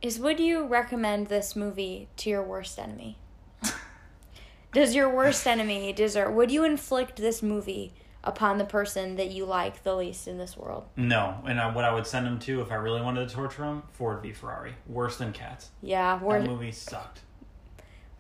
is 0.02 0.18
Would 0.20 0.40
you 0.40 0.66
recommend 0.66 1.28
this 1.28 1.58
movie 1.58 2.08
to 2.18 2.30
your 2.30 2.44
worst 2.44 2.80
enemy? 2.80 3.18
Does 4.74 4.96
your 4.96 5.14
worst 5.14 5.46
enemy 5.46 5.92
deserve, 5.92 6.34
would 6.34 6.52
you 6.52 6.64
inflict 6.64 7.18
this 7.18 7.44
movie 7.44 7.92
upon 8.24 8.58
the 8.58 8.66
person 8.66 9.16
that 9.18 9.32
you 9.32 9.46
like 9.46 9.84
the 9.84 9.96
least 9.96 10.28
in 10.28 10.38
this 10.38 10.56
world? 10.58 10.86
No, 10.96 11.38
and 11.46 11.60
I, 11.60 11.74
what 11.74 11.84
I 11.86 11.94
would 11.94 12.08
send 12.08 12.26
him 12.28 12.40
to 12.40 12.62
if 12.62 12.72
I 12.72 12.76
really 12.76 13.02
wanted 13.02 13.28
to 13.28 13.36
torture 13.36 13.64
him, 13.64 13.84
Ford 13.92 14.22
v 14.22 14.32
Ferrari. 14.32 14.76
Worse 14.88 15.18
than 15.18 15.34
Cats. 15.34 15.72
Yeah, 15.82 16.18
That 16.18 16.24
worse, 16.26 16.48
movie 16.48 16.72
sucked. 16.72 17.22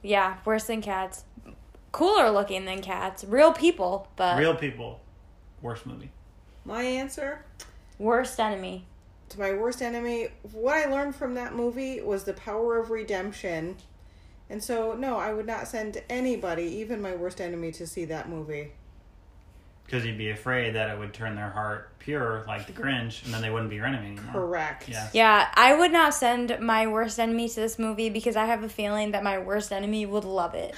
yeah, 0.02 0.38
worse 0.46 0.66
than 0.66 0.82
cats. 0.82 1.24
Cooler 1.92 2.30
looking 2.32 2.66
than 2.66 2.82
cats. 2.82 3.24
Real 3.24 3.54
people, 3.54 4.08
but 4.16 4.38
Real 4.40 4.56
people. 4.56 5.00
Worst 5.62 5.86
movie. 5.86 6.10
My 6.66 6.82
answer 6.84 7.46
worst 8.00 8.40
enemy. 8.40 8.86
to 9.30 9.40
my 9.40 9.54
worst 9.54 9.82
enemy, 9.82 10.28
what 10.52 10.76
I 10.76 10.90
learned 10.90 11.16
from 11.16 11.36
that 11.36 11.54
movie 11.56 12.02
was 12.02 12.24
the 12.24 12.34
power 12.34 12.78
of 12.80 12.90
redemption. 12.90 13.78
And 14.50 14.62
so, 14.64 14.94
no, 14.94 15.18
I 15.18 15.32
would 15.34 15.46
not 15.48 15.68
send 15.68 16.02
anybody, 16.10 16.64
even 16.64 17.02
my 17.02 17.16
worst 17.16 17.40
enemy, 17.40 17.72
to 17.74 17.88
see 17.88 18.06
that 18.06 18.28
movie. 18.30 18.74
Because 19.86 20.06
you'd 20.06 20.18
be 20.18 20.32
afraid 20.32 20.76
that 20.76 20.90
it 20.90 20.98
would 20.98 21.14
turn 21.14 21.36
their 21.36 21.50
heart 21.50 21.90
pure, 22.00 22.44
like 22.48 22.68
the 22.68 22.74
Grinch, 22.74 23.24
and 23.26 23.34
then 23.34 23.42
they 23.42 23.50
wouldn't 23.50 23.70
be 23.70 23.76
your 23.76 23.86
enemy 23.86 24.08
anymore. 24.08 24.34
Correct. 24.34 24.90
Yeah. 24.90 25.10
Yeah, 25.14 25.48
I 25.54 25.76
would 25.76 25.92
not 25.92 26.14
send 26.14 26.58
my 26.60 26.88
worst 26.88 27.20
enemy 27.20 27.48
to 27.50 27.56
this 27.56 27.78
movie 27.78 28.10
because 28.10 28.36
I 28.36 28.46
have 28.46 28.64
a 28.64 28.70
feeling 28.70 29.12
that 29.12 29.24
my 29.24 29.40
worst 29.40 29.72
enemy 29.72 30.06
would 30.06 30.26
love 30.26 30.56
it. 30.56 30.72